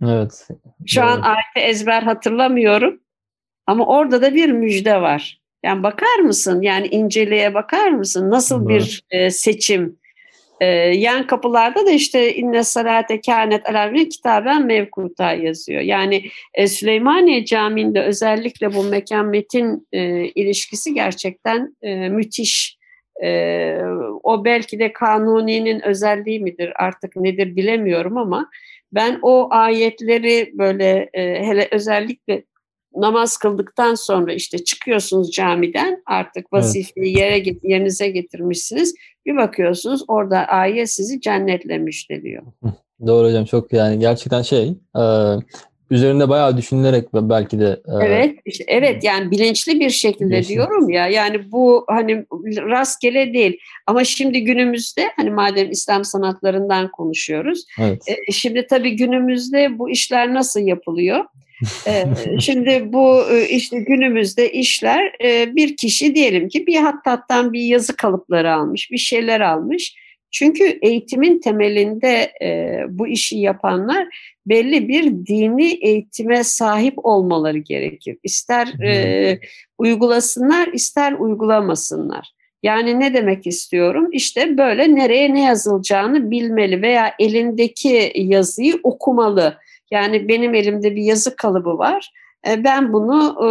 [0.02, 0.48] Evet.
[0.86, 1.10] Şu evet.
[1.10, 3.00] an ayeti ezber hatırlamıyorum
[3.66, 5.40] ama orada da bir müjde var.
[5.64, 6.62] Yani bakar mısın?
[6.62, 8.30] Yani inceleye bakar mısın?
[8.30, 10.00] Nasıl bir e, seçim?
[10.60, 15.80] E, yan kapılarda da işte inne salate kânet alemine kitaben mevkuta yazıyor.
[15.80, 22.80] Yani e, Süleymaniye Camii'nde özellikle bu mekan metin e, ilişkisi gerçekten e, müthiş.
[23.22, 23.80] E,
[24.22, 28.50] o belki de kanuninin özelliği midir artık nedir bilemiyorum ama
[28.92, 32.44] ben o ayetleri böyle e, hele özellikle
[32.96, 38.94] namaz kıldıktan sonra işte çıkıyorsunuz camiden artık vazifeyi yere yerinize getirmişsiniz.
[39.26, 42.42] Bir bakıyorsunuz orada ayet sizi cennetlemiş diyor.
[43.06, 45.02] Doğru hocam çok yani gerçekten şey e,
[45.90, 47.80] üzerinde bayağı düşünülerek belki de.
[47.86, 50.54] E, evet işte, evet yani bilinçli bir şekilde bilinçli.
[50.54, 52.24] diyorum ya yani bu hani
[52.70, 57.64] rastgele değil ama şimdi günümüzde hani madem İslam sanatlarından konuşuyoruz.
[57.80, 58.02] Evet.
[58.08, 61.24] E, şimdi tabii günümüzde bu işler nasıl yapılıyor?
[61.86, 62.04] Ee,
[62.40, 67.96] şimdi bu e, işte günümüzde işler e, bir kişi diyelim ki bir hattattan bir yazı
[67.96, 69.94] kalıpları almış, bir şeyler almış.
[70.30, 74.08] Çünkü eğitimin temelinde e, bu işi yapanlar
[74.46, 78.18] belli bir dini eğitime sahip olmaları gerekir.
[78.22, 79.40] İster e,
[79.78, 82.32] uygulasınlar, ister uygulamasınlar.
[82.62, 84.08] Yani ne demek istiyorum?
[84.12, 89.58] İşte böyle nereye ne yazılacağını bilmeli veya elindeki yazıyı okumalı
[89.90, 92.12] yani benim elimde bir yazı kalıbı var.
[92.48, 93.48] E, ben bunu e,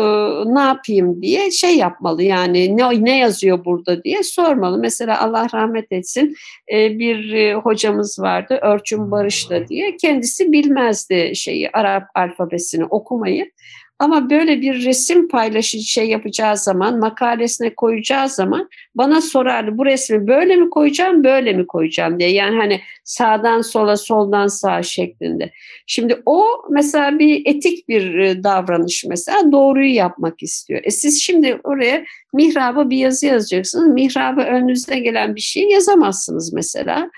[0.56, 4.78] ne yapayım diye şey yapmalı yani ne, ne yazıyor burada diye sormalı.
[4.78, 6.36] Mesela Allah rahmet etsin
[6.74, 13.52] e, bir hocamız vardı Örçün Barış'la diye kendisi bilmezdi şeyi Arap alfabesini okumayı.
[14.00, 20.28] Ama böyle bir resim paylaşı şey yapacağı zaman, makalesine koyacağı zaman bana sorardı bu resmi
[20.28, 22.32] böyle mi koyacağım, böyle mi koyacağım diye.
[22.32, 25.52] Yani hani sağdan sola, soldan sağa şeklinde.
[25.88, 30.82] Şimdi o mesela bir etik bir e, davranış mesela doğruyu yapmak istiyor.
[30.84, 33.88] E siz şimdi oraya mihraba bir yazı yazacaksınız.
[33.94, 37.10] Mihraba önünüze gelen bir şey yazamazsınız mesela.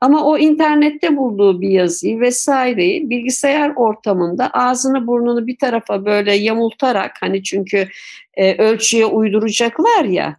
[0.00, 7.12] Ama o internette bulduğu bir yazıyı vesaireyi bilgisayar ortamında ağzını burnunu bir tarafa böyle yamultarak
[7.20, 7.88] hani çünkü
[8.34, 10.36] e, ölçüye uyduracaklar ya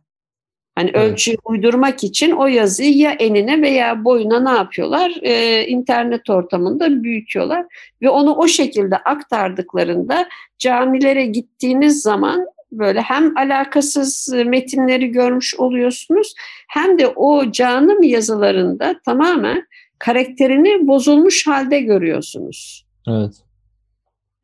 [0.76, 1.12] hani evet.
[1.12, 5.18] ölçüyü uydurmak için o yazıyı ya enine veya boyuna ne yapıyorlar?
[5.22, 7.66] E, internet ortamında büyütüyorlar
[8.02, 16.34] ve onu o şekilde aktardıklarında camilere gittiğiniz zaman böyle hem alakasız metinleri görmüş oluyorsunuz
[16.68, 19.68] hem de o canım yazılarında tamamen
[20.00, 22.86] karakterini bozulmuş halde görüyorsunuz.
[23.08, 23.34] Evet.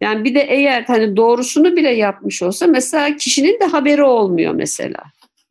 [0.02, 5.00] Yani bir de eğer hani doğrusunu bile yapmış olsa mesela kişinin de haberi olmuyor mesela.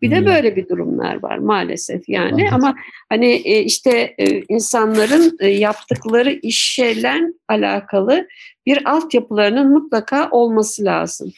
[0.03, 0.27] Bir de hmm.
[0.27, 2.53] böyle bir durumlar var maalesef yani evet.
[2.53, 2.75] ama
[3.09, 8.29] hani e, işte e, insanların e, yaptıkları işle alakalı
[8.67, 11.33] bir altyapılarının mutlaka olması lazım.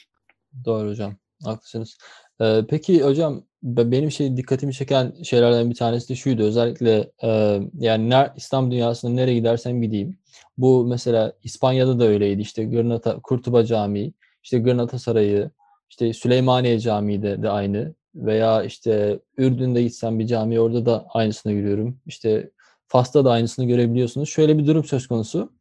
[0.64, 1.14] Doğru hocam.
[1.44, 1.98] Haklısınız.
[2.40, 6.42] Eee, peki hocam, benim şey dikkatimi çeken şeylerden bir tanesi de şuydu.
[6.42, 10.18] Özellikle, eee, yani ner İslam dünyasında nereye gidersem gideyim,
[10.58, 12.40] bu mesela İspanya'da da öyleydi.
[12.40, 15.50] İşte Granada Kurtuba Camii, işte Granada Sarayı,
[15.90, 22.00] işte Süleymaniye Camii de aynı veya işte Ürdün'de gitsem bir cami orada da aynısını görüyorum.
[22.06, 22.50] İşte
[22.86, 24.28] Fas'ta da aynısını görebiliyorsunuz.
[24.28, 25.52] Şöyle bir durum söz konusu.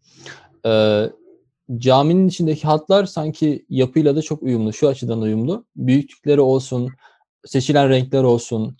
[0.65, 1.11] Eee
[1.77, 4.73] caminin içindeki hatlar sanki yapıyla da çok uyumlu.
[4.73, 5.65] Şu açıdan uyumlu.
[5.75, 6.89] Büyüklükleri olsun,
[7.45, 8.77] seçilen renkler olsun,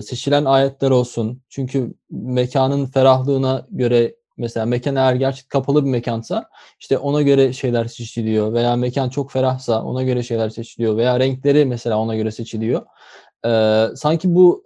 [0.00, 1.42] seçilen ayetler olsun.
[1.48, 6.48] Çünkü mekanın ferahlığına göre mesela mekan eğer gerçekten kapalı bir mekansa
[6.80, 11.64] işte ona göre şeyler seçiliyor veya mekan çok ferahsa ona göre şeyler seçiliyor veya renkleri
[11.64, 12.82] mesela ona göre seçiliyor.
[13.96, 14.64] sanki bu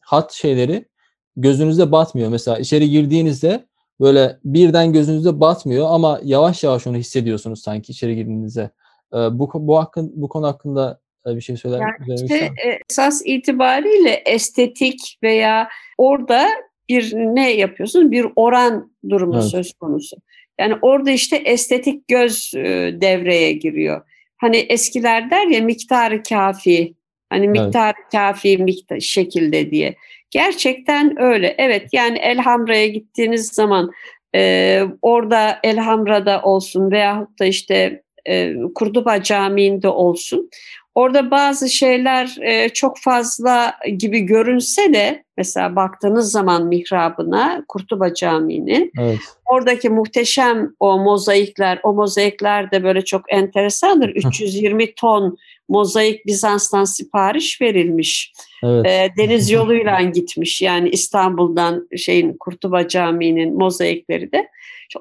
[0.00, 0.88] hat şeyleri
[1.36, 2.28] gözünüze batmıyor.
[2.28, 3.69] Mesela içeri girdiğinizde
[4.00, 8.70] böyle birden gözünüze batmıyor ama yavaş yavaş onu hissediyorsunuz sanki içeri girdiğinizde.
[9.14, 13.22] Ee, bu bu hakkın bu konu hakkında e, bir şey söyler yani işte, e, esas
[13.24, 16.46] itibariyle estetik veya orada
[16.88, 18.10] bir ne yapıyorsunuz?
[18.10, 19.44] Bir oran durumu evet.
[19.44, 20.16] söz konusu.
[20.60, 24.02] Yani orada işte estetik göz e, devreye giriyor.
[24.36, 26.94] Hani eskiler der ya miktarı kafi.
[27.30, 28.12] Hani miktar evet.
[28.12, 29.96] kafi miktar şekilde diye.
[30.30, 31.54] Gerçekten öyle.
[31.58, 33.90] Evet yani Elhamra'ya gittiğiniz zaman
[34.34, 40.50] e, orada Elhamra'da olsun veyahut da işte e, Kurduba Camii'nde olsun.
[40.94, 48.92] Orada bazı şeyler e, çok fazla gibi görünse de Mesela baktığınız zaman mihrabına Kurtuba Camii'nin
[48.98, 49.18] evet.
[49.46, 54.08] oradaki muhteşem o mozaikler, o mozaikler de böyle çok enteresandır.
[54.08, 58.32] 320 ton mozaik Bizans'tan sipariş verilmiş.
[58.64, 58.86] Evet.
[58.86, 60.62] E, deniz yoluyla gitmiş.
[60.62, 64.48] Yani İstanbul'dan şeyin Kurtuba Camii'nin mozaikleri de.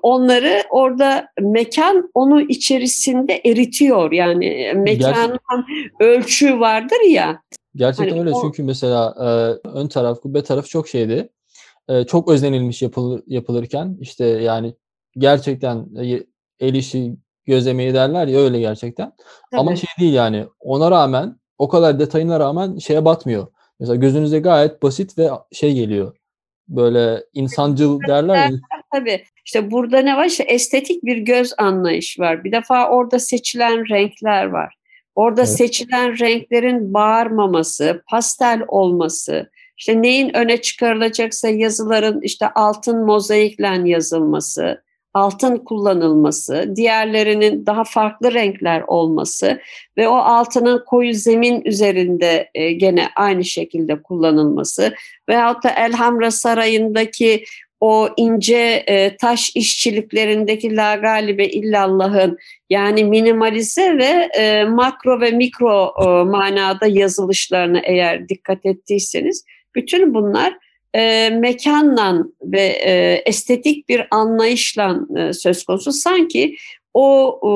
[0.01, 4.11] Onları orada mekan onu içerisinde eritiyor.
[4.11, 5.39] Yani mekanın
[5.99, 7.41] ölçü vardır ya.
[7.79, 8.41] Gerçekten hani öyle o...
[8.41, 11.29] çünkü mesela e, ön taraf, kubbe tarafı çok şeydi.
[11.89, 14.75] E, çok özenilmiş yapılır, yapılırken işte yani
[15.17, 16.23] gerçekten e,
[16.59, 17.15] el işi
[17.45, 19.13] göz emeği derler ya öyle gerçekten.
[19.51, 19.61] Tabii.
[19.61, 23.47] Ama şey değil yani ona rağmen o kadar detayına rağmen şeye batmıyor.
[23.79, 26.15] Mesela gözünüze gayet basit ve şey geliyor.
[26.67, 28.57] Böyle insancıl derler ya.
[28.93, 29.23] Tabii.
[29.45, 30.25] İşte burada ne var?
[30.25, 32.43] İşte estetik bir göz anlayış var.
[32.43, 34.78] Bir defa orada seçilen renkler var.
[35.19, 35.49] Orada evet.
[35.49, 45.57] seçilen renklerin bağırmaması, pastel olması, işte neyin öne çıkarılacaksa yazıların işte altın mozaikle yazılması, altın
[45.57, 49.61] kullanılması, diğerlerinin daha farklı renkler olması
[49.97, 54.93] ve o altının koyu zemin üzerinde e, gene aynı şekilde kullanılması
[55.29, 57.43] veyahut da Elhamra Sarayı'ndaki
[57.79, 62.37] o ince e, taş işçiliklerindeki la galibe illallah'ın
[62.69, 70.57] yani minimalize ve e, makro ve mikro e, manada yazılışlarına eğer dikkat ettiyseniz bütün bunlar
[70.93, 75.91] e, mekanla ve e, estetik bir anlayışla e, söz konusu.
[75.91, 76.55] Sanki
[76.93, 77.49] o e,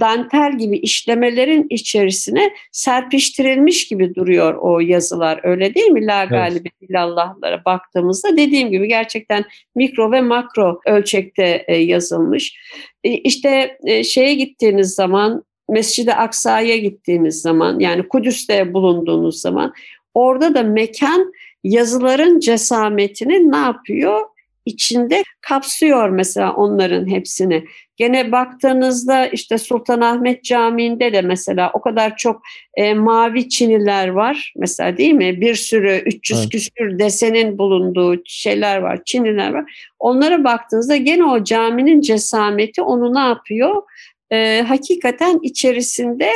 [0.00, 5.40] dantel gibi işlemelerin içerisine serpiştirilmiş gibi duruyor o yazılar.
[5.42, 6.06] Öyle değil mi?
[6.06, 6.90] La galibi evet.
[6.90, 9.44] illallahlara baktığımızda dediğim gibi gerçekten
[9.74, 12.58] mikro ve makro ölçekte e, yazılmış.
[13.04, 19.72] E, işte e, şeye gittiğiniz zaman Mescid-i Aksa'ya gittiğiniz zaman yani Kudüs'te bulunduğunuz zaman
[20.14, 21.32] orada da mekan
[21.64, 24.20] yazıların cesametini ne yapıyor?
[24.64, 27.64] İçinde kapsıyor mesela onların hepsini.
[27.96, 32.42] Gene baktığınızda işte Sultanahmet Camii'nde de mesela o kadar çok
[32.74, 35.40] e, mavi çiniler var mesela değil mi?
[35.40, 36.50] Bir sürü 300 evet.
[36.50, 39.88] küsür desenin bulunduğu şeyler var, çiniler var.
[39.98, 43.82] Onlara baktığınızda gene o caminin cesameti onu ne yapıyor?
[44.30, 46.30] E, hakikaten içerisinde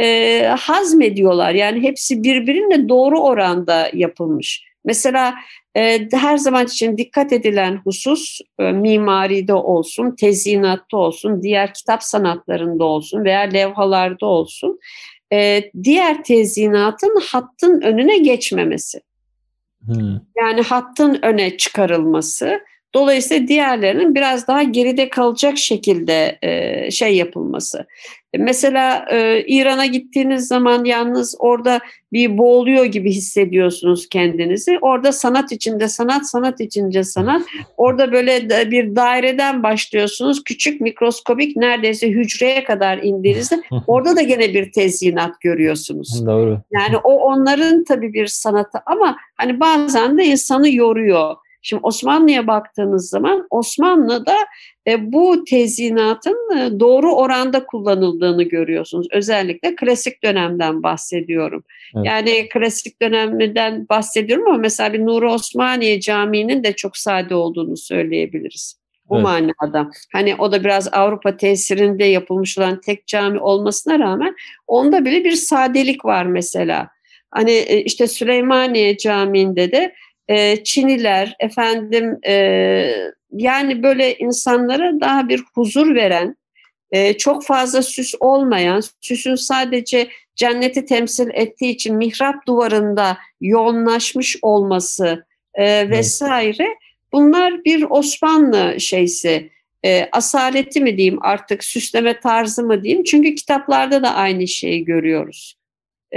[0.00, 1.54] e, hazmediyorlar.
[1.54, 4.64] Yani hepsi birbirine doğru oranda yapılmış.
[4.84, 5.34] Mesela
[6.12, 13.24] her zaman için dikkat edilen husus e, mimaride olsun, tezinatta olsun, diğer kitap sanatlarında olsun
[13.24, 14.78] veya levhalarda olsun.
[15.32, 19.00] E, diğer tezinatın hattın önüne geçmemesi.
[19.84, 20.20] Hmm.
[20.38, 22.60] Yani hattın öne çıkarılması.
[22.94, 27.86] Dolayısıyla diğerlerinin biraz daha geride kalacak şekilde e, şey yapılması.
[28.38, 31.80] Mesela e, İran'a gittiğiniz zaman yalnız orada
[32.12, 34.78] bir boğuluyor gibi hissediyorsunuz kendinizi.
[34.80, 37.42] Orada sanat içinde sanat, sanat içince sanat.
[37.76, 40.44] Orada böyle bir daireden başlıyorsunuz.
[40.44, 46.26] Küçük mikroskobik neredeyse hücreye kadar indiğinizde orada da gene bir tezyinat görüyorsunuz.
[46.26, 46.60] Doğru.
[46.72, 51.36] Yani o onların tabii bir sanatı ama hani bazen de insanı yoruyor.
[51.62, 54.36] Şimdi Osmanlı'ya baktığınız zaman Osmanlı'da
[54.88, 59.06] e, bu tezyinatın e, doğru oranda kullanıldığını görüyorsunuz.
[59.12, 61.64] Özellikle klasik dönemden bahsediyorum.
[61.96, 62.06] Evet.
[62.06, 68.80] Yani klasik dönemden bahsediyorum ama mesela bir Nuri Osmaniye Camii'nin de çok sade olduğunu söyleyebiliriz.
[69.08, 69.24] Bu evet.
[69.24, 69.90] manada.
[70.12, 74.34] Hani o da biraz Avrupa tesirinde yapılmış olan tek cami olmasına rağmen
[74.66, 76.88] onda bile bir sadelik var mesela.
[77.30, 79.94] Hani e, işte Süleymaniye Camii'nde de
[80.30, 82.34] e, Çiniler, efendim e,
[83.32, 86.36] yani böyle insanlara daha bir huzur veren,
[86.90, 95.26] e, çok fazla süs olmayan, süsün sadece cenneti temsil ettiği için mihrap duvarında yoğunlaşmış olması
[95.54, 96.66] e, vesaire
[97.12, 99.50] bunlar bir Osmanlı şeysi.
[99.84, 105.59] E, asaleti mi diyeyim artık süsleme tarzı mı diyeyim çünkü kitaplarda da aynı şeyi görüyoruz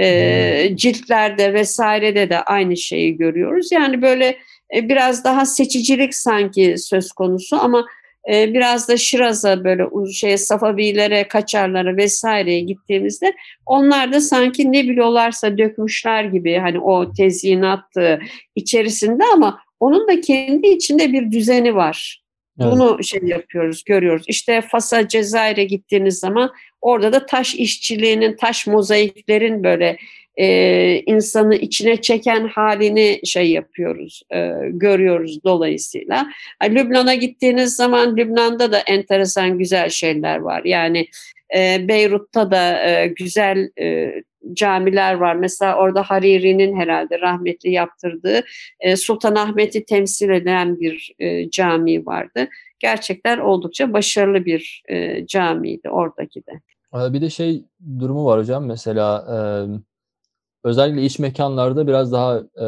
[0.00, 3.72] e, ciltlerde vesairede de aynı şeyi görüyoruz.
[3.72, 4.36] Yani böyle
[4.74, 7.86] e, biraz daha seçicilik sanki söz konusu ama
[8.32, 13.34] e, biraz da Şiraz'a böyle şey Safavilere, Kaçarlara vesaireye gittiğimizde
[13.66, 17.84] onlar da sanki ne biliyorlarsa dökmüşler gibi hani o tezyinat
[18.54, 22.23] içerisinde ama onun da kendi içinde bir düzeni var.
[22.60, 22.72] Evet.
[22.72, 24.24] Bunu şey yapıyoruz, görüyoruz.
[24.28, 29.96] İşte Fas'a, Cezayir'e gittiğiniz zaman orada da taş işçiliğinin, taş mozaiklerin böyle
[30.36, 36.26] e, insanı içine çeken halini şey yapıyoruz, e, görüyoruz dolayısıyla.
[36.68, 40.64] Lübnan'a gittiğiniz zaman Lübnan'da da enteresan güzel şeyler var.
[40.64, 41.06] Yani
[41.56, 44.14] e, Beyrut'ta da e, güzel e,
[44.52, 45.34] camiler var.
[45.36, 48.40] Mesela orada Hariri'nin herhalde rahmetli yaptırdığı
[48.80, 52.48] e, Sultanahmet'i temsil eden bir e, cami vardı.
[52.78, 56.60] Gerçekten oldukça başarılı bir e, camiydi oradaki de.
[57.12, 57.64] Bir de şey
[58.00, 59.36] durumu var hocam mesela e,
[60.64, 62.66] özellikle iç mekanlarda biraz daha e,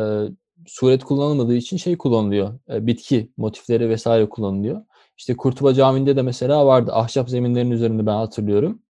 [0.67, 2.59] suret kullanılmadığı için şey kullanılıyor.
[2.69, 4.83] Bitki motifleri vesaire kullanılıyor.
[5.19, 6.91] İşte Kurtuba Camii'nde de mesela vardı.
[6.95, 8.83] Ahşap zeminlerin üzerinde ben hatırlıyorum.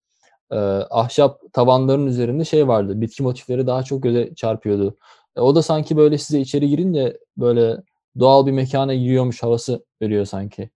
[0.50, 0.56] E,
[0.90, 3.00] ahşap tavanların üzerinde şey vardı.
[3.00, 4.96] Bitki motifleri daha çok göze çarpıyordu.
[5.36, 7.76] E, o da sanki böyle size içeri girince böyle
[8.18, 10.70] doğal bir mekana giriyormuş havası veriyor sanki.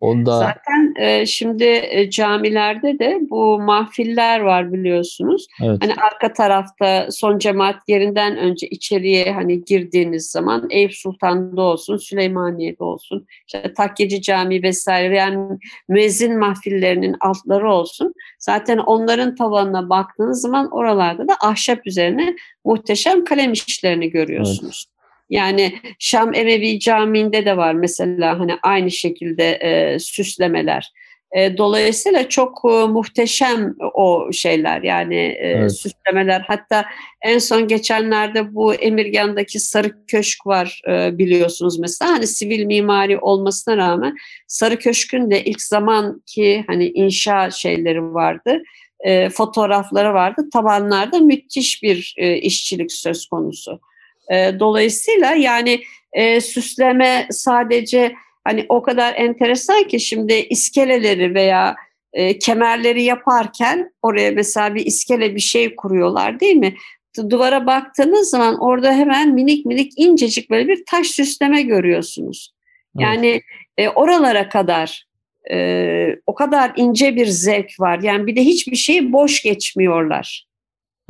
[0.00, 0.38] Onda...
[0.38, 5.46] Zaten e, şimdi e, camilerde de bu mahfiller var biliyorsunuz.
[5.62, 5.78] Evet.
[5.80, 12.84] Hani arka tarafta son cemaat yerinden önce içeriye hani girdiğiniz zaman Eyüp Sultan'da olsun, Süleymaniye'de
[12.84, 15.58] olsun, işte Takkeci Camii vesaire yani
[15.88, 18.14] müezzin mahfillerinin altları olsun.
[18.38, 24.86] Zaten onların tavanına baktığınız zaman oralarda da ahşap üzerine muhteşem kalem işlerini görüyorsunuz.
[24.88, 24.99] Evet.
[25.30, 30.92] Yani Şam Emevi Camii'nde de var mesela hani aynı şekilde e, süslemeler.
[31.36, 35.72] E, dolayısıyla çok e, muhteşem o şeyler yani e, evet.
[35.72, 36.40] süslemeler.
[36.40, 36.84] Hatta
[37.22, 42.10] en son geçenlerde bu Emirgan'daki Sarı Köşk var e, biliyorsunuz mesela.
[42.10, 44.16] Hani sivil mimari olmasına rağmen
[44.46, 48.62] Sarı Köşk'ün de ilk zamanki hani inşa şeyleri vardı.
[49.00, 50.48] E, fotoğrafları vardı.
[50.52, 53.80] Tabanlarda müthiş bir e, işçilik söz konusu.
[54.30, 58.12] E, dolayısıyla yani e, süsleme sadece
[58.44, 61.76] hani o kadar enteresan ki şimdi iskeleleri veya
[62.12, 66.74] e, kemerleri yaparken oraya mesela bir iskele bir şey kuruyorlar değil mi?
[67.30, 72.54] Duvara baktığınız zaman orada hemen minik minik incecik böyle bir taş süsleme görüyorsunuz.
[72.98, 73.42] Yani
[73.78, 75.06] e, oralara kadar
[75.50, 78.00] e, o kadar ince bir zevk var.
[78.02, 80.46] Yani bir de hiçbir şeyi boş geçmiyorlar.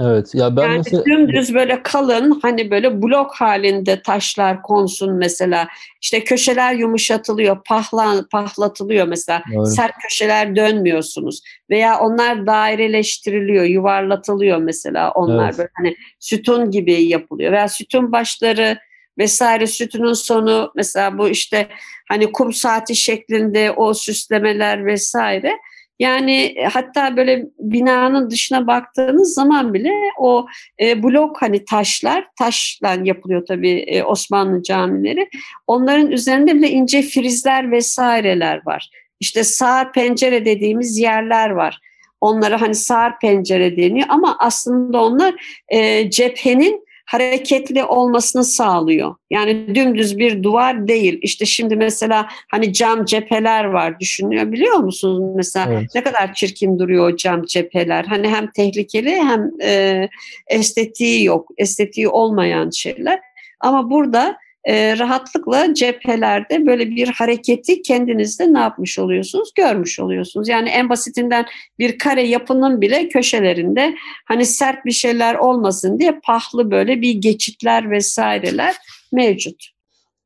[0.00, 0.34] Evet.
[0.34, 1.04] Ya ben yani mesela...
[1.04, 5.68] dümdüz böyle kalın hani böyle blok halinde taşlar konsun mesela.
[6.02, 9.42] İşte köşeler yumuşatılıyor, pahla, pahlatılıyor mesela.
[9.54, 9.66] Doğru.
[9.66, 11.42] Sert köşeler dönmüyorsunuz.
[11.70, 15.10] Veya onlar daireleştiriliyor, yuvarlatılıyor mesela.
[15.10, 15.58] Onlar evet.
[15.58, 17.52] böyle hani sütun gibi yapılıyor.
[17.52, 18.78] Veya sütun başları
[19.18, 21.68] vesaire sütunun sonu mesela bu işte
[22.08, 25.58] hani kum saati şeklinde o süslemeler vesaire
[26.00, 30.46] yani e, hatta böyle binanın dışına baktığınız zaman bile o
[30.80, 35.28] e, blok hani taşlar, taşla yapılıyor tabii e, Osmanlı camileri.
[35.66, 38.90] Onların üzerinde bile ince frizler vesaireler var.
[39.20, 41.78] İşte sağ pencere dediğimiz yerler var.
[42.20, 45.34] Onlara hani sağ pencere deniyor ama aslında onlar
[45.68, 49.14] e, cephenin hareketli olmasını sağlıyor.
[49.30, 51.18] Yani dümdüz bir duvar değil.
[51.22, 55.32] İşte şimdi mesela hani cam cepheler var düşünüyor biliyor musunuz?
[55.36, 55.88] Mesela evet.
[55.94, 58.04] ne kadar çirkin duruyor o cam cepheler.
[58.04, 60.08] Hani hem tehlikeli hem e,
[60.46, 61.48] estetiği yok.
[61.58, 63.20] Estetiği olmayan şeyler.
[63.60, 69.52] Ama burada e, rahatlıkla cephelerde böyle bir hareketi kendinizde ne yapmış oluyorsunuz?
[69.54, 70.48] Görmüş oluyorsunuz.
[70.48, 71.46] Yani en basitinden
[71.78, 73.94] bir kare yapının bile köşelerinde
[74.24, 78.74] hani sert bir şeyler olmasın diye pahlı böyle bir geçitler vesaireler
[79.12, 79.66] mevcut.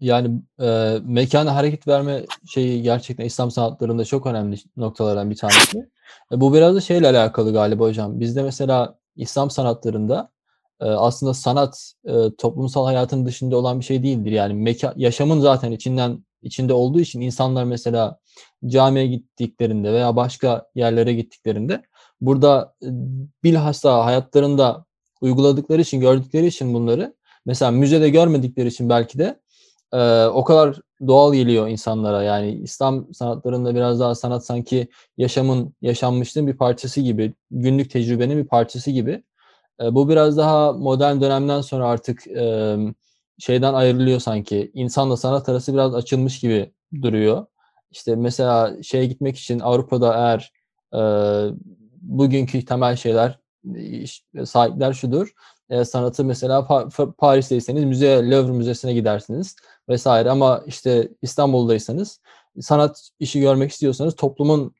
[0.01, 5.79] Yani e, mekana hareket verme şeyi gerçekten İslam sanatlarında çok önemli noktalardan bir tanesi.
[6.33, 8.21] E, bu biraz da şeyle alakalı galiba hocam.
[8.21, 10.34] Bizde mesela İslam sanatlarında
[10.81, 11.93] aslında sanat
[12.39, 14.33] toplumsal hayatın dışında olan bir şey değildir.
[14.33, 18.19] Yani meka, yaşamın zaten içinden içinde olduğu için insanlar mesela
[18.67, 21.83] camiye gittiklerinde veya başka yerlere gittiklerinde
[22.21, 22.75] burada
[23.45, 24.85] bilhassa hayatlarında
[25.21, 27.15] uyguladıkları için, gördükleri için bunları
[27.47, 29.41] mesela müzede görmedikleri için belki de
[29.93, 32.23] e, o kadar doğal geliyor insanlara.
[32.23, 38.49] Yani İslam sanatlarında biraz daha sanat sanki yaşamın, yaşanmışlığın bir parçası gibi, günlük tecrübenin bir
[38.49, 39.23] parçası gibi.
[39.81, 42.23] Bu biraz daha modern dönemden sonra artık
[43.39, 44.71] şeyden ayrılıyor sanki.
[44.75, 47.47] İnsanla sanat arası biraz açılmış gibi duruyor.
[47.91, 50.53] İşte mesela şeye gitmek için Avrupa'da eğer
[52.03, 53.39] bugünkü temel şeyler
[54.45, 55.33] sahipler şudur.
[55.85, 59.57] Sanatı mesela pa- Paris'teyseniz müze Louvre Müzesi'ne gidersiniz
[59.89, 62.21] vesaire ama işte İstanbul'daysanız
[62.61, 64.75] sanat işi görmek istiyorsanız toplumun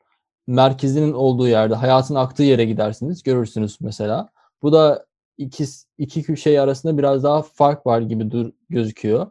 [0.47, 4.29] merkezinin olduğu yerde, hayatın aktığı yere gidersiniz, görürsünüz mesela.
[4.65, 5.07] Bu da
[5.39, 5.65] iki,
[5.99, 9.31] iki şey arasında biraz daha fark var gibi dur, gözüküyor.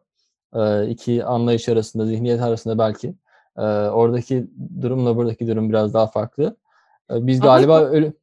[0.55, 3.15] Ee, iki anlayış arasında, zihniyet arasında belki.
[3.57, 4.47] Ee, oradaki
[4.81, 6.57] durumla buradaki durum biraz daha farklı.
[7.11, 7.87] Ee, biz galiba Ama...
[7.87, 8.13] öyle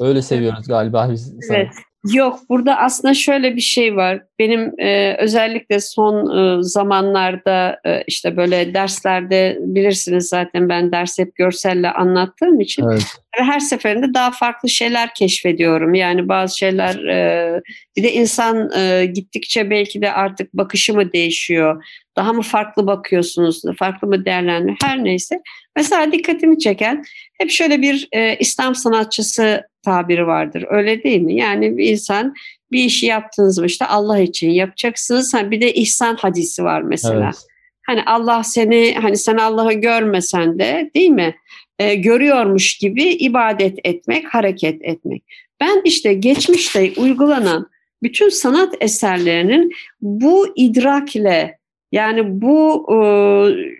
[0.00, 1.50] öyle seviyoruz galiba biz.
[1.50, 1.68] Evet.
[2.12, 4.22] Yok burada aslında şöyle bir şey var.
[4.38, 11.34] Benim e, özellikle son e, zamanlarda e, işte böyle derslerde bilirsiniz zaten ben ders hep
[11.34, 13.02] görselle anlattığım için evet.
[13.32, 15.94] her seferinde daha farklı şeyler keşfediyorum.
[15.94, 17.60] Yani bazı şeyler e,
[17.96, 21.84] bir de insan e, gittikçe belki de artık bakışı mı değişiyor?
[22.16, 23.62] Daha mı farklı bakıyorsunuz?
[23.78, 24.76] Farklı mı değerlendiriyor?
[24.82, 25.40] Her neyse.
[25.76, 27.04] Mesela dikkatimi çeken
[27.40, 30.64] hep şöyle bir e, İslam sanatçısı tabiri vardır.
[30.70, 31.34] Öyle değil mi?
[31.34, 32.34] Yani bir insan
[32.72, 35.34] bir işi yaptığınız mı işte Allah için yapacaksınız.
[35.34, 37.24] Ha, bir de ihsan hadisi var mesela.
[37.24, 37.46] Evet.
[37.86, 41.34] Hani Allah seni hani sen Allah'ı görmesen de değil mi?
[41.78, 45.24] E, görüyormuş gibi ibadet etmek, hareket etmek.
[45.60, 47.68] Ben işte geçmişte uygulanan
[48.02, 51.58] bütün sanat eserlerinin bu idrak ile
[51.92, 52.96] yani bu e,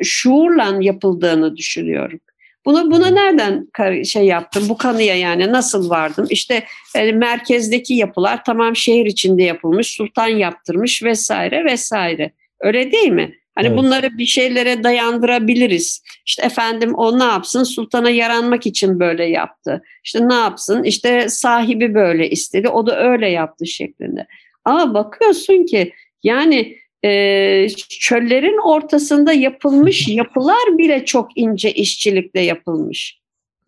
[0.05, 2.21] şuurla yapıldığını düşünüyorum.
[2.67, 3.69] Bunu buna nereden
[4.05, 4.69] şey yaptım?
[4.69, 6.27] Bu kanıya yani nasıl vardım?
[6.31, 6.65] İşte
[6.97, 12.33] yani merkezdeki yapılar tamam şehir içinde yapılmış, sultan yaptırmış vesaire vesaire.
[12.61, 13.35] Öyle değil mi?
[13.55, 13.79] Hani evet.
[13.79, 16.03] bunları bir şeylere dayandırabiliriz.
[16.27, 17.65] İşte efendim o ne yapsın?
[17.65, 19.83] Sultana yaranmak için böyle yaptı.
[20.05, 20.83] İşte ne yapsın?
[20.85, 22.69] İşte sahibi böyle istedi.
[22.69, 24.27] O da öyle yaptı şeklinde.
[24.65, 25.93] Ama bakıyorsun ki
[26.23, 27.69] yani e,
[28.01, 33.21] çöllerin ortasında yapılmış yapılar bile çok ince işçilikle yapılmış.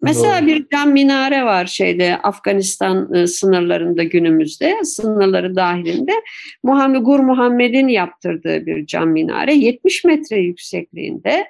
[0.03, 0.47] Mesela Doğru.
[0.47, 6.13] bir cam minare var şeyde Afganistan e, sınırlarında günümüzde, sınırları dahilinde.
[6.63, 11.47] Muhammed Gur Muhammed'in yaptırdığı bir cam minare 70 metre yüksekliğinde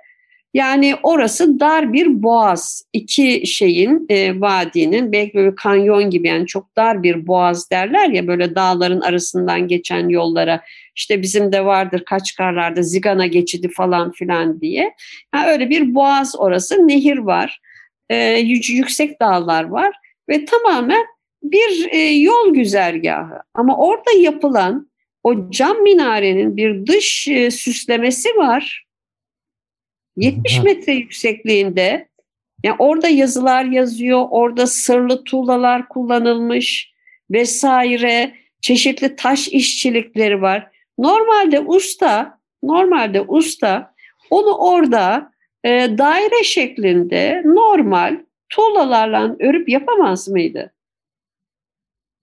[0.55, 2.83] yani orası dar bir boğaz.
[2.93, 8.27] iki şeyin e, vadinin belki böyle kanyon gibi yani çok dar bir boğaz derler ya
[8.27, 10.61] böyle dağların arasından geçen yollara.
[10.97, 14.95] İşte bizim de vardır Kaçkarlar'da Zigana geçidi falan filan diye.
[15.35, 16.89] Yani öyle bir boğaz orası.
[16.89, 17.61] Nehir var.
[18.11, 18.17] E,
[18.69, 19.95] yüksek dağlar var
[20.29, 21.07] ve tamamen
[21.43, 23.41] bir e, yol güzergahı.
[23.55, 24.91] Ama orada yapılan
[25.23, 28.88] o cam minarenin bir dış e, süslemesi var
[30.19, 32.09] 70 metre yüksekliğinde
[32.65, 36.93] yani orada yazılar yazıyor, orada sırlı tuğlalar kullanılmış
[37.31, 40.71] vesaire, çeşitli taş işçilikleri var.
[40.99, 43.95] Normalde usta, normalde usta
[44.31, 45.33] onu orada
[45.65, 50.73] e, daire şeklinde normal tuğlalarla örüp yapamaz mıydı?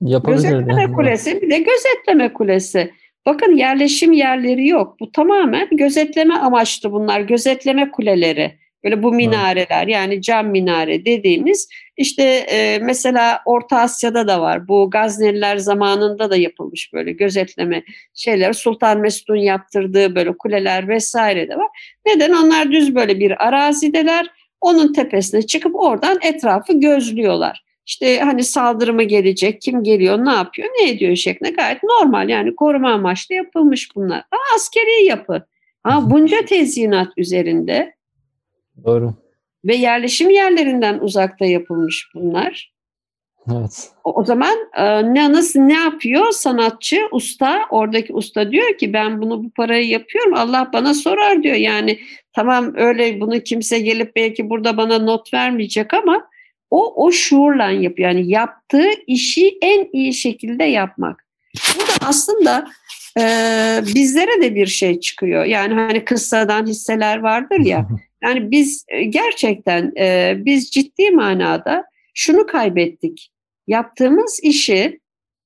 [0.02, 2.92] Gözetleme kulesi bir de gözetleme kulesi.
[3.26, 5.00] Bakın yerleşim yerleri yok.
[5.00, 7.20] Bu tamamen gözetleme amaçlı bunlar.
[7.20, 8.60] Gözetleme kuleleri.
[8.84, 14.68] Böyle bu minareler yani cam minare dediğimiz işte e, mesela Orta Asya'da da var.
[14.68, 18.54] Bu Gazneliler zamanında da yapılmış böyle gözetleme şeyler.
[18.54, 21.68] Sultan Mesud'un yaptırdığı böyle kuleler vesaire de var.
[22.06, 22.34] Neden?
[22.34, 24.28] Onlar düz böyle bir arazideler.
[24.62, 30.70] Onun tepesine çıkıp oradan etrafı gözlüyorlar işte hani saldırı mı gelecek, kim geliyor, ne yapıyor,
[30.80, 34.24] ne ediyor şeklinde gayet normal yani koruma amaçlı yapılmış bunlar.
[34.32, 35.46] Ama askeri yapı.
[35.84, 37.96] Ama bunca tezyinat üzerinde.
[38.86, 39.14] Doğru.
[39.66, 42.76] Ve yerleşim yerlerinden uzakta yapılmış bunlar.
[43.52, 43.92] Evet.
[44.04, 49.22] O, o zaman e, ne nasıl ne yapıyor sanatçı, usta, oradaki usta diyor ki ben
[49.22, 50.34] bunu bu parayı yapıyorum.
[50.34, 51.56] Allah bana sorar diyor.
[51.56, 52.00] Yani
[52.34, 56.28] tamam öyle bunu kimse gelip belki burada bana not vermeyecek ama
[56.76, 58.10] o o şuurla yapıyor.
[58.10, 61.26] Yani yaptığı işi en iyi şekilde yapmak.
[61.76, 62.68] Bu da aslında
[63.20, 63.24] e,
[63.96, 65.46] bizlere de bir şey çıkıyor.
[65.46, 67.88] Yani hani kıssadan hisseler vardır ya.
[68.24, 73.32] Yani biz e, gerçekten e, biz ciddi manada şunu kaybettik.
[73.68, 75.00] Yaptığımız işi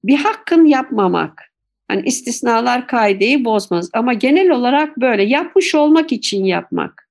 [0.04, 1.44] bir hakkın yapmamak.
[1.88, 7.09] Hani istisnalar kaideyi bozmaz ama genel olarak böyle yapmış olmak için yapmak.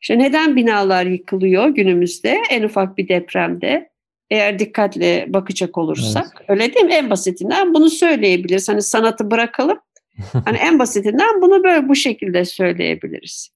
[0.00, 3.90] İşte neden binalar yıkılıyor günümüzde en ufak bir depremde?
[4.30, 6.50] Eğer dikkatle bakacak olursak evet.
[6.50, 6.92] öyle değil mi?
[6.92, 8.68] En basitinden bunu söyleyebiliriz.
[8.68, 9.78] Hani sanatı bırakalım.
[10.44, 13.50] hani en basitinden bunu böyle bu şekilde söyleyebiliriz.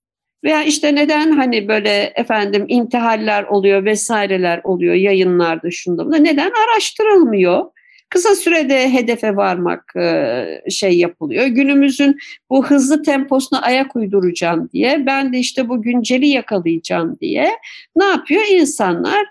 [0.44, 7.64] Veya işte neden hani böyle efendim intihaller oluyor vesaireler oluyor yayınlarda şunda bunda neden araştırılmıyor?
[8.08, 11.46] Kısa sürede hedefe varmak e, şey yapılıyor.
[11.46, 12.18] Günümüzün
[12.50, 17.50] bu hızlı temposuna ayak uyduracağım diye, ben de işte bu günceli yakalayacağım diye
[17.96, 19.26] ne yapıyor insanlar?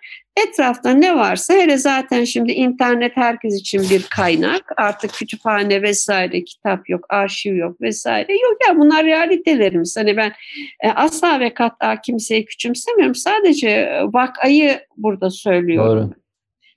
[0.47, 4.61] Etrafta ne varsa hele zaten şimdi internet herkes için bir kaynak.
[4.78, 9.97] Artık kütüphane vesaire kitap yok, arşiv yok vesaire yok ya bunlar realitelerimiz.
[9.97, 10.32] Hani ben
[10.84, 13.15] e, asla ve kat'a kimseyi küçümsemiyorum.
[13.15, 16.11] Sadece vakayı burada söylüyorum.
[16.11, 16.22] Doğru.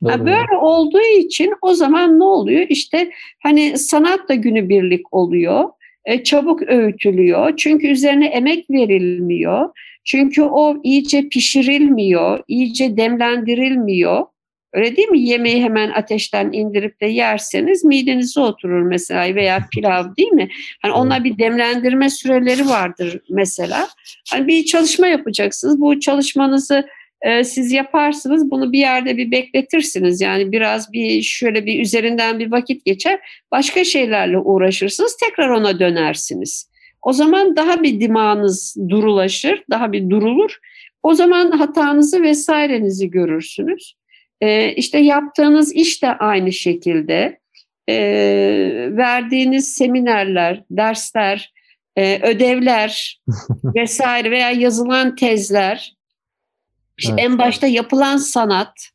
[0.03, 2.66] Yani böyle olduğu için o zaman ne oluyor?
[2.68, 3.11] İşte
[3.42, 5.70] hani sanat da günübirlik oluyor.
[6.05, 7.57] E, çabuk öğütülüyor.
[7.57, 9.68] Çünkü üzerine emek verilmiyor.
[10.05, 14.26] Çünkü o iyice pişirilmiyor, iyice demlendirilmiyor.
[14.72, 15.20] Öyle değil mi?
[15.20, 20.49] Yemeği hemen ateşten indirip de yerseniz midenize oturur mesela veya pilav değil mi?
[20.82, 23.88] Hani onlar bir demlendirme süreleri vardır mesela.
[24.30, 25.80] Hani bir çalışma yapacaksınız.
[25.80, 26.86] Bu çalışmanızı
[27.26, 28.50] e, siz yaparsınız.
[28.50, 30.20] Bunu bir yerde bir bekletirsiniz.
[30.20, 33.20] Yani biraz bir şöyle bir üzerinden bir vakit geçer.
[33.52, 35.16] Başka şeylerle uğraşırsınız.
[35.16, 36.70] Tekrar ona dönersiniz.
[37.02, 40.58] O zaman daha bir dimağınız durulaşır, daha bir durulur.
[41.02, 43.94] O zaman hatanızı vesairenizi görürsünüz.
[44.40, 47.38] E, işte yaptığınız iş de aynı şekilde.
[47.88, 47.96] E,
[48.90, 51.52] verdiğiniz seminerler, dersler,
[51.96, 53.20] e, ödevler
[53.64, 55.95] vesaire veya yazılan tezler,
[57.05, 57.18] evet.
[57.18, 58.90] en başta yapılan sanat,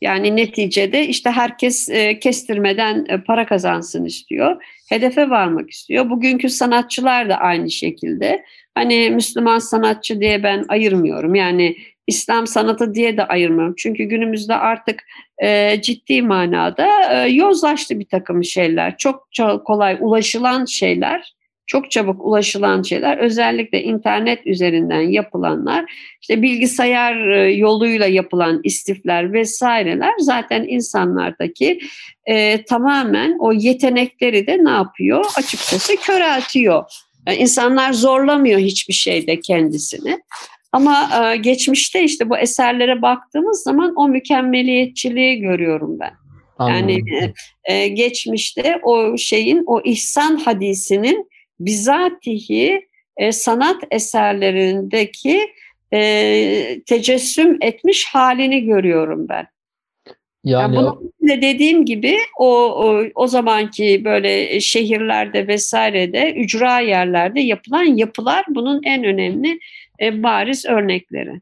[0.00, 4.62] yani neticede işte herkes e, kestirmeden e, para kazansın istiyor.
[4.88, 6.10] Hedefe varmak istiyor.
[6.10, 8.44] Bugünkü sanatçılar da aynı şekilde.
[8.74, 11.34] Hani Müslüman sanatçı diye ben ayırmıyorum.
[11.34, 11.76] Yani
[12.06, 13.74] İslam sanatı diye de ayırmıyorum.
[13.78, 15.04] Çünkü günümüzde artık
[15.42, 18.96] e, ciddi manada e, yozlaştı bir takım şeyler.
[18.96, 21.32] Çok, çok kolay ulaşılan şeyler,
[21.68, 23.18] çok çabuk ulaşılan şeyler.
[23.18, 31.78] Özellikle internet üzerinden yapılanlar, işte bilgisayar e, yoluyla yapılan istifler vesaireler zaten insanlardaki
[32.26, 35.24] e, tamamen o yetenekleri de ne yapıyor?
[35.36, 36.84] Açıkçası köreltiyor.
[37.26, 40.18] Yani insanlar zorlamıyor hiçbir şeyde kendisini.
[40.72, 46.12] Ama e, geçmişte işte bu eserlere baktığımız zaman o mükemmeliyetçiliği görüyorum ben.
[46.58, 46.78] Anladım.
[46.78, 47.04] Yani
[47.64, 51.28] e, e, geçmişte o şeyin, o ihsan hadisinin
[51.60, 55.40] bizatihi e, sanat eserlerindeki
[55.92, 59.46] e, tecessüm etmiş halini görüyorum ben.
[60.44, 67.40] Yani, yani bunu de dediğim gibi o, o o zamanki böyle şehirlerde vesairede ücra yerlerde
[67.40, 69.58] yapılan yapılar bunun en önemli
[70.00, 71.40] e, bariz örnekleri.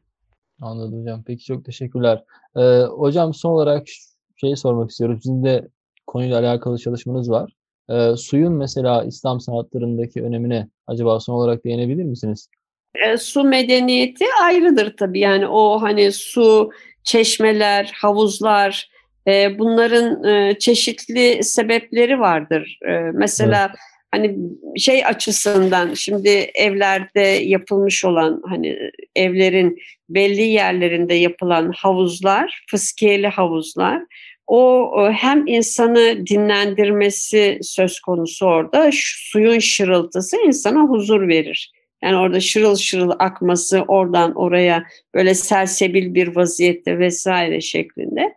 [0.61, 1.23] Anladım hocam.
[1.27, 2.23] Peki çok teşekkürler.
[2.55, 3.87] Ee, hocam son olarak
[4.35, 5.19] şey sormak istiyorum.
[5.23, 5.67] Sizin de
[6.07, 7.56] konuyla alakalı çalışmanız var.
[7.89, 12.49] Ee, suyun mesela İslam sanatlarındaki önemine acaba son olarak değinebilir misiniz?
[12.95, 15.19] E, su medeniyeti ayrıdır tabii.
[15.19, 16.71] Yani o hani su,
[17.03, 18.89] çeşmeler, havuzlar,
[19.27, 22.79] e, bunların e, çeşitli sebepleri vardır.
[22.89, 23.79] E, mesela evet
[24.11, 24.37] hani
[24.77, 28.77] şey açısından şimdi evlerde yapılmış olan hani
[29.15, 29.77] evlerin
[30.09, 34.01] belli yerlerinde yapılan havuzlar, fıskiyeli havuzlar
[34.47, 41.71] o hem insanı dinlendirmesi söz konusu orada suyun şırıltısı insana huzur verir.
[42.03, 44.83] Yani orada şırıl şırıl akması oradan oraya
[45.15, 48.35] böyle selsebil bir vaziyette vesaire şeklinde.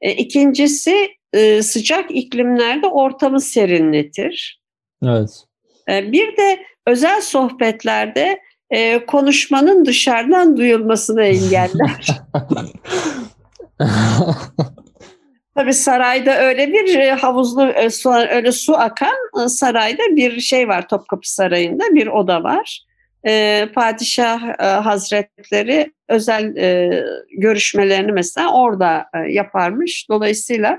[0.00, 4.60] E, ikincisi e, sıcak iklimlerde ortamı serinletir.
[5.04, 5.44] Evet.
[5.88, 8.40] E, bir de özel sohbetlerde
[8.70, 12.06] e, konuşmanın dışarıdan duyulmasını engeller.
[15.54, 20.88] Tabii sarayda öyle bir e, havuzlu e, su, öyle su akan sarayda bir şey var
[20.88, 22.84] Topkapı Sarayı'nda bir oda var.
[23.26, 27.04] E, Padişah e, Hazretleri özel e,
[27.38, 30.06] görüşmelerini mesela orada e, yaparmış.
[30.10, 30.78] Dolayısıyla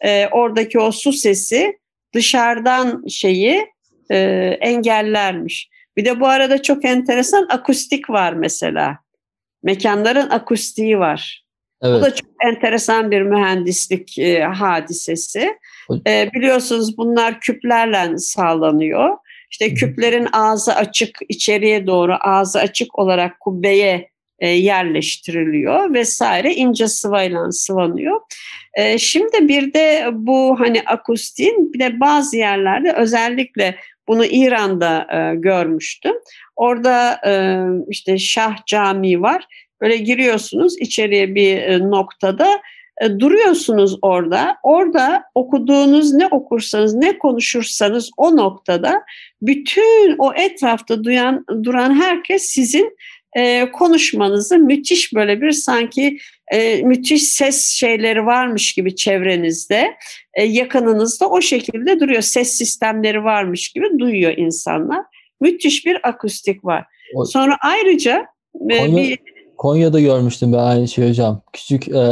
[0.00, 1.78] e, oradaki o su sesi
[2.14, 3.66] dışarıdan şeyi
[4.10, 4.18] e,
[4.60, 5.68] engellermiş.
[5.96, 8.98] Bir de bu arada çok enteresan akustik var mesela.
[9.62, 11.43] Mekanların akustiği var.
[11.84, 12.00] Evet.
[12.00, 15.58] Bu da çok enteresan bir mühendislik e, hadisesi.
[16.06, 19.10] E, biliyorsunuz bunlar küplerle sağlanıyor.
[19.50, 27.52] İşte küplerin ağzı açık içeriye doğru ağzı açık olarak kubbeye e, yerleştiriliyor vesaire ince sıvayla
[27.52, 28.20] sıvanıyor.
[28.74, 33.76] E, şimdi bir de bu hani akustiğin bir de bazı yerlerde özellikle
[34.08, 36.14] bunu İran'da e, görmüştüm.
[36.56, 37.20] Orada
[37.88, 39.46] işte Şah Camii var.
[39.84, 42.60] Böyle giriyorsunuz içeriye bir noktada
[43.18, 44.56] duruyorsunuz orada.
[44.62, 49.02] Orada okuduğunuz ne okursanız ne konuşursanız o noktada
[49.42, 52.96] bütün o etrafta duyan duran herkes sizin
[53.36, 56.18] e, konuşmanızı müthiş böyle bir sanki
[56.52, 59.94] e, müthiş ses şeyleri varmış gibi çevrenizde,
[60.34, 62.22] e, yakınınızda o şekilde duruyor.
[62.22, 65.04] Ses sistemleri varmış gibi duyuyor insanlar.
[65.40, 66.84] Müthiş bir akustik var.
[67.14, 68.26] O, Sonra ayrıca
[68.70, 69.18] e, bir
[69.64, 71.42] Konya'da görmüştüm ben aynı şey hocam.
[71.52, 72.04] Küçük e,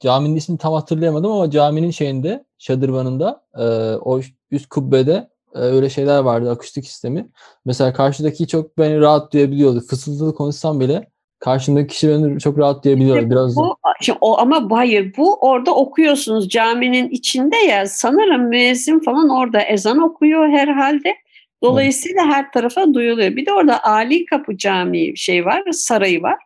[0.00, 3.64] caminin ismini tam hatırlayamadım ama caminin şeyinde, şadırvanında e,
[3.96, 4.20] o
[4.50, 7.28] üst kubbede ee, öyle şeyler vardı akustik sistemi.
[7.64, 9.80] Mesela karşıdaki çok beni rahat duyabiliyordu.
[9.80, 13.18] Fısıltılı konuşsam bile karşımdaki kişi beni çok rahat duyabiliyordu.
[13.18, 18.98] İşte Biraz bu, şimdi o, ama hayır bu orada okuyorsunuz caminin içinde ya sanırım müezzin
[18.98, 21.14] falan orada ezan okuyor herhalde.
[21.62, 22.34] Dolayısıyla evet.
[22.34, 23.36] her tarafa duyuluyor.
[23.36, 26.38] Bir de orada Ali Kapı Camii şey var, sarayı var.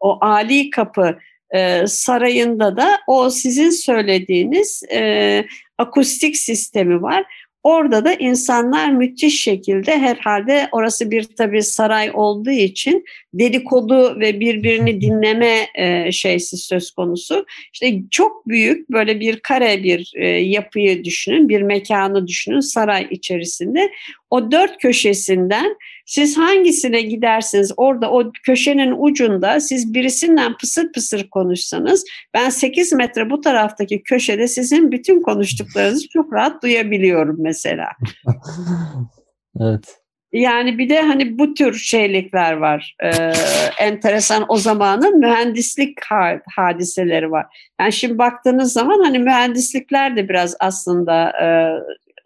[0.00, 1.18] O Ali Kapı
[1.54, 5.44] e, sarayında da o sizin söylediğiniz e,
[5.78, 7.24] akustik sistemi var.
[7.68, 13.04] Orada da insanlar müthiş şekilde herhalde orası bir tabii saray olduğu için
[13.34, 17.46] dedikodu ve birbirini dinleme e, şeysi söz konusu.
[17.72, 23.90] İşte çok büyük böyle bir kare bir e, yapıyı düşünün, bir mekanı düşünün saray içerisinde.
[24.30, 25.76] O dört köşesinden
[26.08, 32.04] siz hangisine gidersiniz orada o köşenin ucunda siz birisinden pısır pısır konuşsanız
[32.34, 37.88] ben 8 metre bu taraftaki köşede sizin bütün konuştuklarınızı çok rahat duyabiliyorum mesela.
[39.60, 39.98] evet.
[40.32, 42.96] Yani bir de hani bu tür şeylikler var.
[43.02, 43.32] Ee,
[43.78, 45.98] enteresan o zamanın mühendislik
[46.56, 47.46] hadiseleri var.
[47.80, 51.48] Yani şimdi baktığınız zaman hani mühendislikler de biraz aslında e,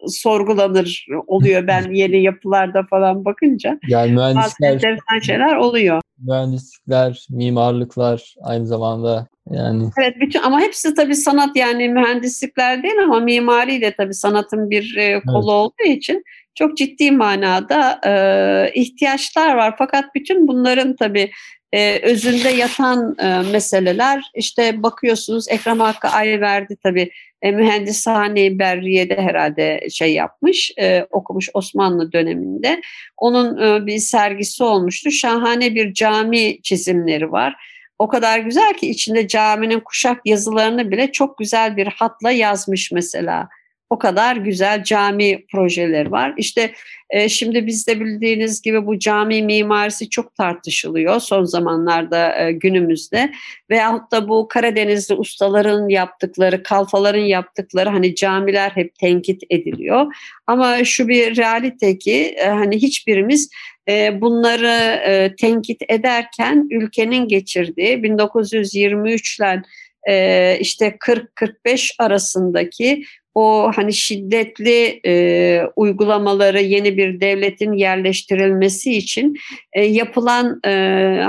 [0.07, 3.79] sorgulanır oluyor ben yeni yapılarda falan bakınca.
[3.87, 6.01] Yani mühendisler, enteresan şeyler oluyor.
[6.27, 9.89] Mühendislikler, mimarlıklar aynı zamanda yani.
[10.01, 14.97] Evet bütün ama hepsi tabii sanat yani mühendislikler değil ama mimari de tabii sanatın bir
[14.97, 15.49] e, kolu evet.
[15.49, 16.23] olduğu için
[16.55, 19.75] çok ciddi manada e, ihtiyaçlar var.
[19.77, 21.31] Fakat bütün bunların tabii
[21.73, 27.09] e, özünde yatan e, meseleler işte bakıyorsunuz Ekrem Hakkı Ayverdi tabii
[27.41, 32.81] e, Mühendishane Berriye'de herhalde şey yapmış, e, okumuş Osmanlı döneminde.
[33.17, 35.11] Onun e, bir sergisi olmuştu.
[35.11, 37.55] Şahane bir cami çizimleri var.
[37.99, 43.49] O kadar güzel ki içinde caminin kuşak yazılarını bile çok güzel bir hatla yazmış mesela.
[43.93, 46.33] O kadar güzel cami projeleri var.
[46.37, 46.73] İşte
[47.09, 53.31] e, şimdi bizde bildiğiniz gibi bu cami mimarisi çok tartışılıyor son zamanlarda e, günümüzde.
[53.69, 60.15] Veyahut da bu Karadenizli ustaların yaptıkları, kalfaların yaptıkları hani camiler hep tenkit ediliyor.
[60.47, 63.49] Ama şu bir realite ki e, hani hiçbirimiz
[63.89, 69.61] e, bunları e, tenkit ederken ülkenin geçirdiği 1923 ile
[70.09, 73.03] e, işte 40-45 arasındaki
[73.35, 79.35] o hani şiddetli e, uygulamaları yeni bir devletin yerleştirilmesi için
[79.73, 80.71] e, yapılan e,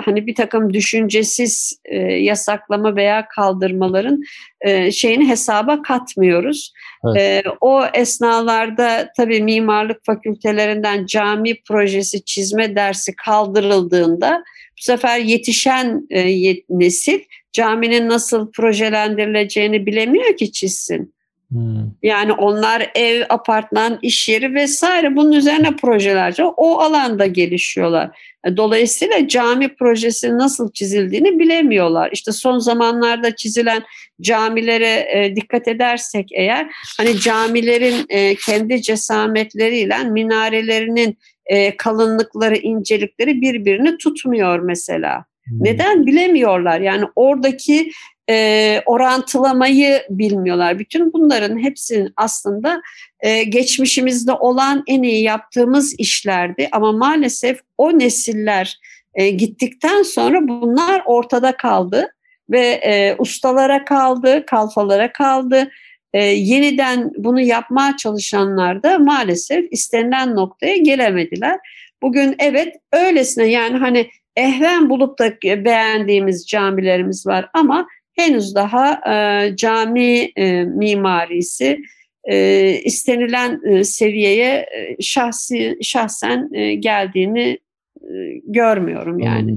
[0.05, 4.23] hani bir takım düşüncesiz e, yasaklama veya kaldırmaların
[4.61, 6.73] e, şeyini hesaba katmıyoruz.
[7.05, 7.17] Evet.
[7.21, 14.45] E, o esnalarda tabii mimarlık fakültelerinden cami projesi çizme dersi kaldırıldığında
[14.79, 17.21] bu sefer yetişen e, nesil
[17.53, 21.15] caminin nasıl projelendirileceğini bilemiyor ki çizsin.
[21.55, 21.91] Hmm.
[22.03, 28.19] Yani onlar ev, apartman, iş yeri vesaire bunun üzerine projelerce o alanda gelişiyorlar.
[28.47, 32.11] E, dolayısıyla cami projesi nasıl çizildiğini bilemiyorlar.
[32.13, 33.83] İşte son zamanlarda çizilen
[34.21, 43.99] camilere e, dikkat edersek eğer hani camilerin e, kendi cesametleriyle minarelerinin e, kalınlıkları, incelikleri birbirini
[43.99, 45.25] tutmuyor mesela.
[45.45, 45.59] Hmm.
[45.61, 46.81] Neden bilemiyorlar?
[46.81, 47.91] Yani oradaki
[48.31, 50.79] e, orantılamayı bilmiyorlar.
[50.79, 52.83] Bütün bunların hepsinin aslında
[53.20, 56.68] e, geçmişimizde olan en iyi yaptığımız işlerdi.
[56.72, 58.79] Ama maalesef o nesiller
[59.14, 62.14] e, gittikten sonra bunlar ortada kaldı
[62.51, 65.70] ve e, ustalara kaldı, kalfalara kaldı.
[66.12, 71.59] E, yeniden bunu yapmaya çalışanlar da maalesef istenilen noktaya gelemediler.
[72.03, 79.57] Bugün evet öylesine yani hani ehven bulup da beğendiğimiz camilerimiz var ama henüz daha e,
[79.57, 81.81] cami e, mimarisi
[82.25, 87.59] e, istenilen e, seviyeye e, şahsi şahsen e, geldiğini
[88.01, 88.15] e,
[88.47, 89.55] görmüyorum yani.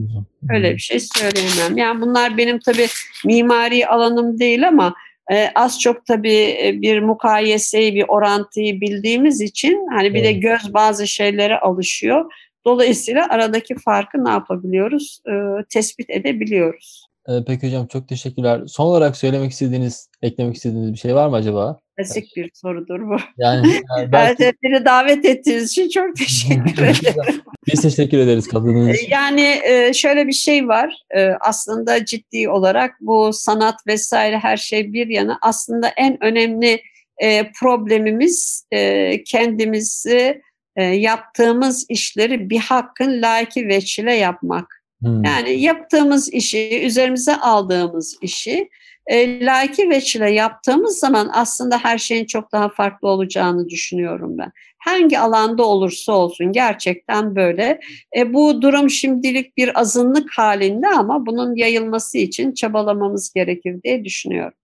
[0.49, 1.78] Öyle bir şey söyleyemem.
[1.78, 2.88] Yani bunlar benim tabii
[3.26, 4.95] mimari alanım değil ama
[5.32, 10.74] e, az çok tabii e, bir mukayeseyi, bir orantıyı bildiğimiz için hani bir de göz
[10.74, 12.34] bazı şeylere alışıyor.
[12.66, 15.22] Dolayısıyla aradaki farkı ne yapabiliyoruz?
[15.28, 15.34] E,
[15.70, 17.07] tespit edebiliyoruz.
[17.28, 18.61] Ee, peki hocam çok teşekkürler.
[18.67, 21.80] Son olarak söylemek istediğiniz, eklemek istediğiniz bir şey var mı acaba?
[21.97, 23.17] Klasik bir sorudur bu.
[23.38, 23.67] Yani,
[23.97, 24.53] yani belki...
[24.63, 27.41] beni davet ettiğiniz için çok teşekkür ederim.
[27.67, 29.11] Biz teşekkür ederiz katıldığınız için.
[29.11, 30.93] Yani e, şöyle bir şey var.
[31.17, 36.82] E, aslında ciddi olarak bu sanat vesaire her şey bir yana aslında en önemli
[37.17, 38.67] e, problemimiz
[39.25, 40.41] kendimizi
[40.78, 44.76] yaptığımız işleri bir hakkın layıkı veçile yapmak.
[45.02, 45.24] Hmm.
[45.24, 48.70] Yani yaptığımız işi, üzerimize aldığımız işi
[49.08, 54.52] e, layıkı veçile yaptığımız zaman aslında her şeyin çok daha farklı olacağını düşünüyorum ben.
[54.78, 57.80] Hangi alanda olursa olsun gerçekten böyle.
[58.18, 64.58] E, bu durum şimdilik bir azınlık halinde ama bunun yayılması için çabalamamız gerekir diye düşünüyorum.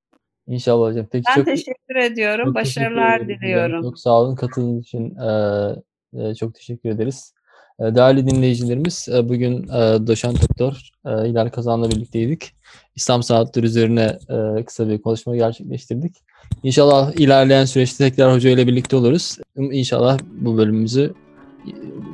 [0.48, 1.08] İnşallah hocam.
[1.12, 2.46] Peki, ben çok, teşekkür ediyorum.
[2.46, 3.82] Çok Başarılar teşekkür diliyorum.
[3.82, 5.16] Çok sağ olun katıldığınız için.
[5.16, 7.34] Ee, çok teşekkür ederiz.
[7.80, 12.53] E, değerli dinleyicilerimiz, e, bugün e, doçent doktor e, Hilal Kazan'la birlikteydik.
[12.95, 14.19] İslam sanatları üzerine
[14.65, 16.15] kısa bir konuşma gerçekleştirdik.
[16.63, 19.38] İnşallah ilerleyen süreçte tekrar hoca ile birlikte oluruz.
[19.57, 21.13] İnşallah bu bölümümüzü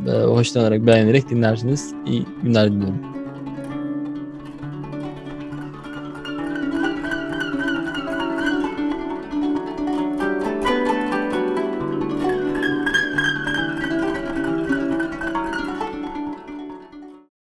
[0.05, 1.93] hoşlanarak, beğenerek dinlersiniz.
[2.07, 3.18] İyi günler diliyorum.